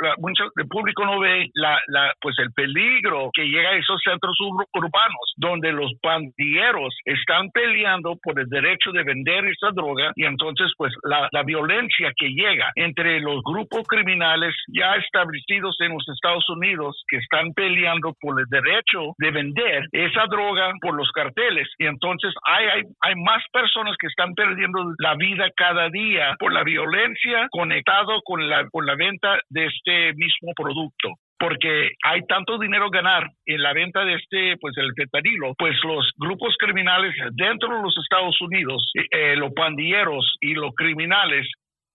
el 0.58 0.68
público 0.68 1.06
no 1.06 1.20
ve 1.20 1.50
la, 1.54 1.80
la, 1.88 2.12
pues 2.20 2.36
el 2.40 2.52
peligro 2.54 3.30
que 3.32 3.46
llega 3.46 3.70
a 3.70 3.78
esos 3.78 4.02
centros 4.04 4.36
urbanos, 4.40 5.34
donde 5.38 5.72
los 5.72 5.92
pandilleros 6.02 6.98
están 7.06 7.52
peleando 7.52 8.18
por 8.24 8.40
el 8.40 8.50
derecho 8.50 8.92
de 8.92 9.04
vender 9.04 9.46
esta 9.46 9.70
droga 9.70 10.12
y 10.16 10.26
entonces 10.26 10.72
pues 10.78 10.92
la, 11.04 11.30
la 11.32 11.44
violencia 11.44 12.12
que 12.18 12.30
llega 12.30 12.72
entre 12.76 13.20
los 13.20 13.44
grupos 13.44 13.84
criminales 13.88 14.56
ya 14.68 14.96
establecidos 14.96 15.78
en 15.80 15.94
los 15.94 16.10
Estados 16.10 16.50
Unidos 16.50 17.04
que 17.08 17.18
están 17.18 17.54
peleando 17.54 17.83
por 18.20 18.40
el 18.40 18.46
derecho 18.50 19.14
de 19.18 19.32
vender 19.32 19.84
esa 19.92 20.26
droga 20.28 20.74
por 20.82 20.96
los 20.96 21.12
carteles. 21.12 21.68
Y 21.78 21.86
entonces 21.86 22.34
hay, 22.44 22.66
hay, 22.66 22.82
hay 23.02 23.16
más 23.16 23.44
personas 23.52 23.96
que 24.00 24.08
están 24.08 24.34
perdiendo 24.34 24.84
la 25.00 25.16
vida 25.16 25.50
cada 25.56 25.90
día 25.90 26.36
por 26.40 26.54
la 26.54 26.64
violencia 26.64 27.48
conectado 27.52 28.22
con 28.24 28.48
la, 28.50 28.68
con 28.70 28.86
la 28.86 28.96
venta 28.96 29.40
de 29.50 29.66
este 29.66 30.14
mismo 30.14 30.52
producto 30.56 31.14
porque 31.40 31.92
hay 32.04 32.22
tanto 32.26 32.58
dinero 32.58 32.90
ganar 32.90 33.28
en 33.46 33.62
la 33.62 33.74
venta 33.74 34.06
de 34.06 34.14
este, 34.14 34.56
pues 34.62 34.78
el 34.78 34.94
fentanilo, 34.96 35.54
pues 35.58 35.76
los 35.84 36.10
grupos 36.16 36.56
criminales 36.58 37.14
dentro 37.34 37.76
de 37.76 37.82
los 37.82 37.98
Estados 37.98 38.40
Unidos, 38.40 38.90
eh, 39.12 39.36
los 39.36 39.52
pandilleros 39.52 40.38
y 40.40 40.54
los 40.54 40.74
criminales 40.74 41.46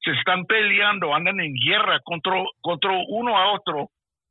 se 0.01 0.11
están 0.11 0.45
peleando, 0.45 1.15
andan 1.15 1.41
en 1.41 1.55
guerra 1.55 1.99
contra, 2.05 2.43
contra 2.61 2.91
uno 3.09 3.39
a 3.39 3.53
otro 3.53 3.89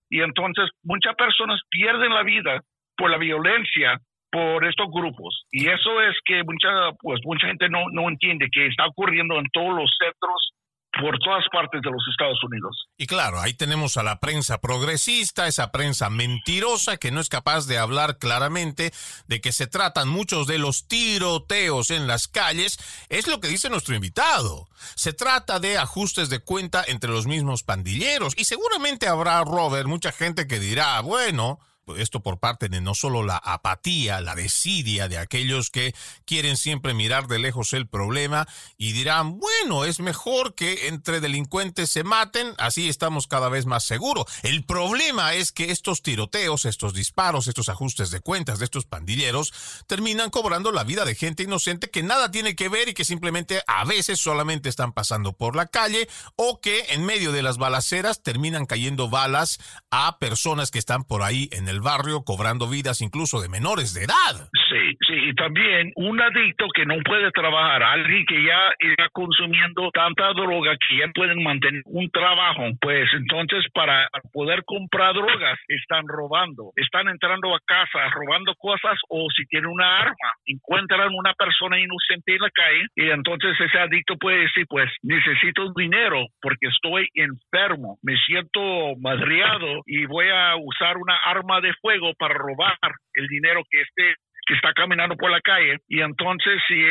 y 0.09 0.21
entonces 0.21 0.69
muchas 0.83 1.15
personas 1.15 1.61
pierden 1.69 2.13
la 2.13 2.23
vida 2.23 2.61
por 2.95 3.09
la 3.11 3.17
violencia 3.17 3.99
por 4.31 4.65
estos 4.65 4.87
grupos. 4.91 5.45
Y 5.51 5.67
eso 5.67 6.01
es 6.01 6.15
que 6.25 6.43
mucha 6.43 6.69
pues 7.01 7.19
mucha 7.23 7.47
gente 7.47 7.69
no, 7.69 7.85
no 7.91 8.09
entiende 8.09 8.47
que 8.51 8.67
está 8.67 8.85
ocurriendo 8.87 9.39
en 9.39 9.45
todos 9.53 9.75
los 9.75 9.89
centros 9.99 10.53
por 11.01 11.17
todas 11.19 11.43
partes 11.51 11.81
de 11.81 11.91
los 11.91 12.03
Estados 12.11 12.43
Unidos. 12.43 12.87
Y 12.97 13.07
claro, 13.07 13.39
ahí 13.39 13.53
tenemos 13.53 13.97
a 13.97 14.03
la 14.03 14.19
prensa 14.19 14.59
progresista, 14.59 15.47
esa 15.47 15.71
prensa 15.71 16.09
mentirosa 16.09 16.97
que 16.97 17.11
no 17.11 17.19
es 17.19 17.29
capaz 17.29 17.67
de 17.67 17.77
hablar 17.77 18.17
claramente 18.17 18.91
de 19.27 19.41
que 19.41 19.51
se 19.51 19.67
tratan 19.67 20.09
muchos 20.09 20.47
de 20.47 20.57
los 20.57 20.87
tiroteos 20.87 21.91
en 21.91 22.07
las 22.07 22.27
calles. 22.27 22.77
Es 23.09 23.27
lo 23.27 23.39
que 23.39 23.47
dice 23.47 23.69
nuestro 23.69 23.95
invitado. 23.95 24.67
Se 24.95 25.13
trata 25.13 25.59
de 25.59 25.77
ajustes 25.77 26.29
de 26.29 26.39
cuenta 26.39 26.83
entre 26.87 27.11
los 27.11 27.27
mismos 27.27 27.63
pandilleros. 27.63 28.33
Y 28.37 28.45
seguramente 28.45 29.07
habrá, 29.07 29.43
Robert, 29.43 29.87
mucha 29.87 30.11
gente 30.11 30.47
que 30.47 30.59
dirá, 30.59 30.99
bueno, 31.01 31.59
esto 31.95 32.21
por 32.21 32.39
parte 32.39 32.69
de 32.69 32.81
no 32.81 32.93
solo 32.93 33.23
la 33.23 33.37
apatía, 33.37 34.21
la 34.21 34.35
desidia 34.35 35.07
de 35.07 35.17
aquellos 35.17 35.69
que 35.69 35.95
quieren 36.25 36.57
siempre 36.57 36.93
mirar 36.93 37.27
de 37.27 37.39
lejos 37.39 37.73
el 37.73 37.87
problema 37.87 38.47
y 38.77 38.91
dirán, 38.91 39.39
bueno, 39.39 39.85
es 39.85 39.99
mejor 39.99 40.55
que 40.55 40.87
entre 40.87 41.19
delincuentes 41.19 41.89
se 41.89 42.03
maten, 42.03 42.53
así 42.57 42.89
estamos 42.89 43.27
cada 43.27 43.49
vez 43.49 43.65
más 43.65 43.83
seguros. 43.83 44.25
El 44.43 44.65
problema 44.65 45.33
es 45.33 45.51
que 45.51 45.71
estos 45.71 46.01
tiroteos, 46.01 46.65
estos 46.65 46.93
disparos, 46.93 47.47
estos 47.47 47.69
ajustes 47.69 48.11
de 48.11 48.19
cuentas 48.19 48.59
de 48.59 48.65
estos 48.65 48.85
pandilleros 48.85 49.53
terminan 49.87 50.29
cobrando 50.29 50.71
la 50.71 50.83
vida 50.83 51.05
de 51.05 51.15
gente 51.15 51.43
inocente 51.43 51.89
que 51.89 52.03
nada 52.03 52.31
tiene 52.31 52.55
que 52.55 52.69
ver 52.69 52.89
y 52.89 52.93
que 52.93 53.05
simplemente 53.05 53.61
a 53.67 53.85
veces 53.85 54.19
solamente 54.19 54.69
están 54.69 54.91
pasando 54.91 55.33
por 55.33 55.55
la 55.55 55.67
calle 55.67 56.07
o 56.35 56.59
que 56.59 56.85
en 56.89 57.05
medio 57.05 57.31
de 57.31 57.43
las 57.43 57.57
balaceras 57.57 58.23
terminan 58.23 58.65
cayendo 58.65 59.09
balas 59.09 59.59
a 59.91 60.19
personas 60.19 60.71
que 60.71 60.79
están 60.79 61.03
por 61.03 61.23
ahí 61.23 61.49
en 61.51 61.67
el 61.67 61.76
barrio 61.81 62.23
cobrando 62.23 62.67
vidas 62.67 63.01
incluso 63.01 63.41
de 63.41 63.49
menores 63.49 63.93
de 63.93 64.03
edad. 64.03 64.49
Sí, 64.77 64.97
sí, 65.07 65.13
y 65.29 65.33
también 65.33 65.91
un 65.95 66.21
adicto 66.21 66.67
que 66.73 66.85
no 66.85 66.97
puede 67.03 67.31
trabajar, 67.31 67.81
alguien 67.81 68.25
que 68.27 68.43
ya 68.43 68.69
está 68.77 69.09
consumiendo 69.09 69.89
tanta 69.91 70.33
droga 70.33 70.77
que 70.77 70.97
ya 70.97 71.07
pueden 71.15 71.41
mantener 71.41 71.81
un 71.85 72.09
trabajo, 72.11 72.63
pues 72.79 73.09
entonces 73.13 73.65
para 73.73 74.07
poder 74.31 74.63
comprar 74.65 75.15
drogas 75.15 75.57
están 75.67 76.07
robando, 76.07 76.73
están 76.75 77.07
entrando 77.07 77.55
a 77.55 77.59
casa 77.65 78.07
robando 78.11 78.53
cosas 78.55 78.99
o 79.09 79.27
si 79.35 79.45
tienen 79.47 79.71
una 79.71 80.01
arma, 80.01 80.33
encuentran 80.45 81.09
una 81.13 81.33
persona 81.33 81.79
inocente 81.79 82.35
en 82.35 82.41
la 82.41 82.51
calle 82.51 82.85
y 82.95 83.09
entonces 83.09 83.59
ese 83.59 83.79
adicto 83.79 84.15
puede 84.17 84.41
decir, 84.41 84.65
pues 84.69 84.91
necesito 85.01 85.73
dinero 85.75 86.23
porque 86.39 86.67
estoy 86.67 87.07
enfermo, 87.15 87.97
me 88.03 88.15
siento 88.27 88.95
madriado 88.99 89.81
y 89.87 90.05
voy 90.05 90.27
a 90.29 90.55
usar 90.55 90.97
una 90.97 91.17
arma 91.25 91.61
de 91.61 91.73
fuego 91.81 92.13
para 92.19 92.35
robar 92.35 92.77
el 93.15 93.27
dinero 93.27 93.63
que 93.71 93.81
esté 93.81 94.15
que 94.47 94.53
está 94.55 94.73
caminando 94.73 95.15
por 95.15 95.29
la 95.29 95.41
calle 95.41 95.77
y 95.89 95.99
entonces 95.99 96.61
si 96.67 96.81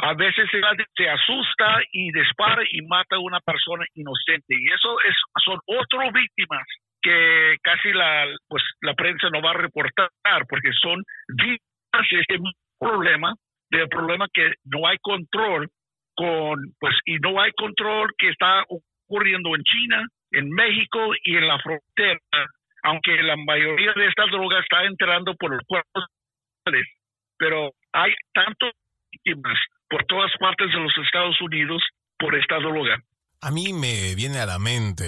a 0.00 0.14
veces 0.14 0.48
se, 0.96 1.08
asusta 1.08 1.80
y 1.90 2.12
dispara 2.12 2.62
y 2.70 2.82
mata 2.82 3.16
a 3.16 3.20
una 3.20 3.40
persona 3.40 3.84
inocente. 3.94 4.54
Y 4.54 4.68
eso 4.70 4.96
es 5.08 5.16
son 5.44 5.58
otras 5.66 6.12
víctimas 6.12 6.66
que 7.00 7.56
casi 7.62 7.92
la 7.92 8.26
pues 8.46 8.62
la 8.82 8.94
prensa 8.94 9.30
no 9.30 9.40
va 9.40 9.50
a 9.50 9.54
reportar 9.54 10.10
porque 10.48 10.70
son 10.80 11.02
víctimas 11.28 12.08
de 12.10 12.20
este 12.20 12.38
problema 12.78 13.34
del 13.70 13.88
problema 13.88 14.26
que 14.32 14.52
no 14.64 14.86
hay 14.86 14.98
control 15.00 15.68
con 16.14 16.60
pues 16.78 16.94
y 17.06 17.16
no 17.18 17.40
hay 17.40 17.52
control 17.52 18.10
que 18.18 18.28
está 18.28 18.64
ocurriendo 18.68 19.54
en 19.56 19.62
China 19.62 20.06
en 20.32 20.50
México 20.50 21.12
y 21.24 21.36
en 21.36 21.48
la 21.48 21.58
frontera 21.60 22.20
aunque 22.82 23.22
la 23.22 23.36
mayoría 23.36 23.92
de 23.92 24.06
estas 24.06 24.30
drogas 24.30 24.62
está 24.62 24.84
entrando 24.84 25.34
por 25.34 25.50
los 25.50 25.62
cuerpos, 25.66 26.04
pero 27.38 27.72
hay 27.92 28.12
tantas 28.32 28.72
víctimas 29.10 29.58
por 29.88 30.04
todas 30.04 30.30
partes 30.38 30.68
de 30.68 30.80
los 30.80 30.92
Estados 31.04 31.40
Unidos 31.40 31.82
por 32.18 32.34
esta 32.34 32.58
droga. 32.58 33.02
A 33.40 33.50
mí 33.50 33.72
me 33.72 34.14
viene 34.14 34.40
a 34.40 34.46
la 34.46 34.58
mente, 34.58 35.04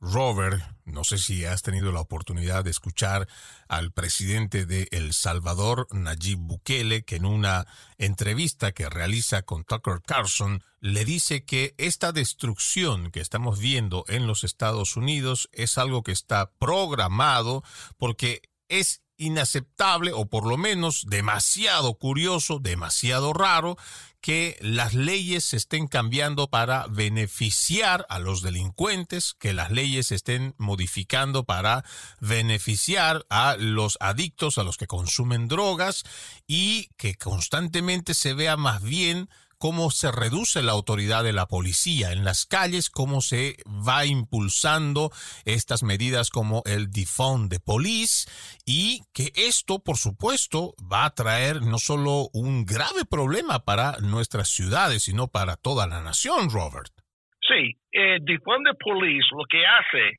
Robert, 0.00 0.62
no 0.84 1.04
sé 1.04 1.18
si 1.18 1.44
has 1.44 1.62
tenido 1.62 1.92
la 1.92 2.00
oportunidad 2.00 2.64
de 2.64 2.70
escuchar 2.70 3.26
al 3.68 3.92
presidente 3.92 4.64
de 4.64 4.88
El 4.92 5.12
Salvador, 5.12 5.88
Nayib 5.90 6.38
Bukele, 6.38 7.02
que 7.02 7.16
en 7.16 7.26
una 7.26 7.66
entrevista 7.98 8.72
que 8.72 8.88
realiza 8.88 9.42
con 9.42 9.64
Tucker 9.64 10.00
Carlson 10.06 10.62
le 10.80 11.04
dice 11.04 11.44
que 11.44 11.74
esta 11.78 12.12
destrucción 12.12 13.10
que 13.10 13.20
estamos 13.20 13.58
viendo 13.58 14.04
en 14.06 14.26
los 14.26 14.44
Estados 14.44 14.96
Unidos 14.96 15.50
es 15.52 15.78
algo 15.78 16.02
que 16.02 16.12
está 16.12 16.52
programado 16.58 17.64
porque 17.98 18.42
es 18.68 19.02
inaceptable 19.18 20.12
o 20.12 20.26
por 20.26 20.46
lo 20.46 20.56
menos 20.56 21.04
demasiado 21.08 21.94
curioso, 21.94 22.60
demasiado 22.60 23.32
raro 23.32 23.76
que 24.20 24.56
las 24.60 24.94
leyes 24.94 25.44
se 25.44 25.56
estén 25.56 25.86
cambiando 25.86 26.48
para 26.48 26.86
beneficiar 26.88 28.06
a 28.08 28.18
los 28.18 28.42
delincuentes, 28.42 29.34
que 29.38 29.52
las 29.52 29.70
leyes 29.70 30.08
se 30.08 30.16
estén 30.16 30.54
modificando 30.58 31.44
para 31.44 31.84
beneficiar 32.20 33.26
a 33.30 33.56
los 33.58 33.96
adictos, 34.00 34.58
a 34.58 34.64
los 34.64 34.76
que 34.76 34.86
consumen 34.86 35.46
drogas 35.46 36.04
y 36.46 36.88
que 36.96 37.14
constantemente 37.14 38.14
se 38.14 38.34
vea 38.34 38.56
más 38.56 38.82
bien 38.82 39.28
cómo 39.58 39.90
se 39.90 40.10
reduce 40.12 40.62
la 40.62 40.72
autoridad 40.72 41.24
de 41.24 41.32
la 41.32 41.46
policía 41.46 42.12
en 42.12 42.24
las 42.24 42.46
calles, 42.46 42.90
cómo 42.90 43.20
se 43.20 43.56
va 43.66 44.06
impulsando 44.06 45.10
estas 45.44 45.82
medidas 45.82 46.30
como 46.30 46.62
el 46.64 46.90
defund 46.90 47.50
de 47.50 47.58
police 47.60 48.30
y 48.64 49.00
que 49.12 49.32
esto, 49.34 49.82
por 49.84 49.96
supuesto, 49.96 50.74
va 50.80 51.04
a 51.04 51.14
traer 51.14 51.62
no 51.62 51.78
solo 51.78 52.28
un 52.32 52.64
grave 52.64 53.04
problema 53.10 53.64
para 53.64 53.98
nuestras 54.00 54.48
ciudades, 54.48 55.02
sino 55.04 55.28
para 55.28 55.56
toda 55.56 55.86
la 55.86 56.00
nación, 56.02 56.50
Robert. 56.50 56.92
Sí, 57.40 57.74
el 57.92 58.24
defund 58.24 58.66
de 58.66 58.74
police 58.74 59.26
lo 59.32 59.44
que 59.48 59.64
hace, 59.66 60.18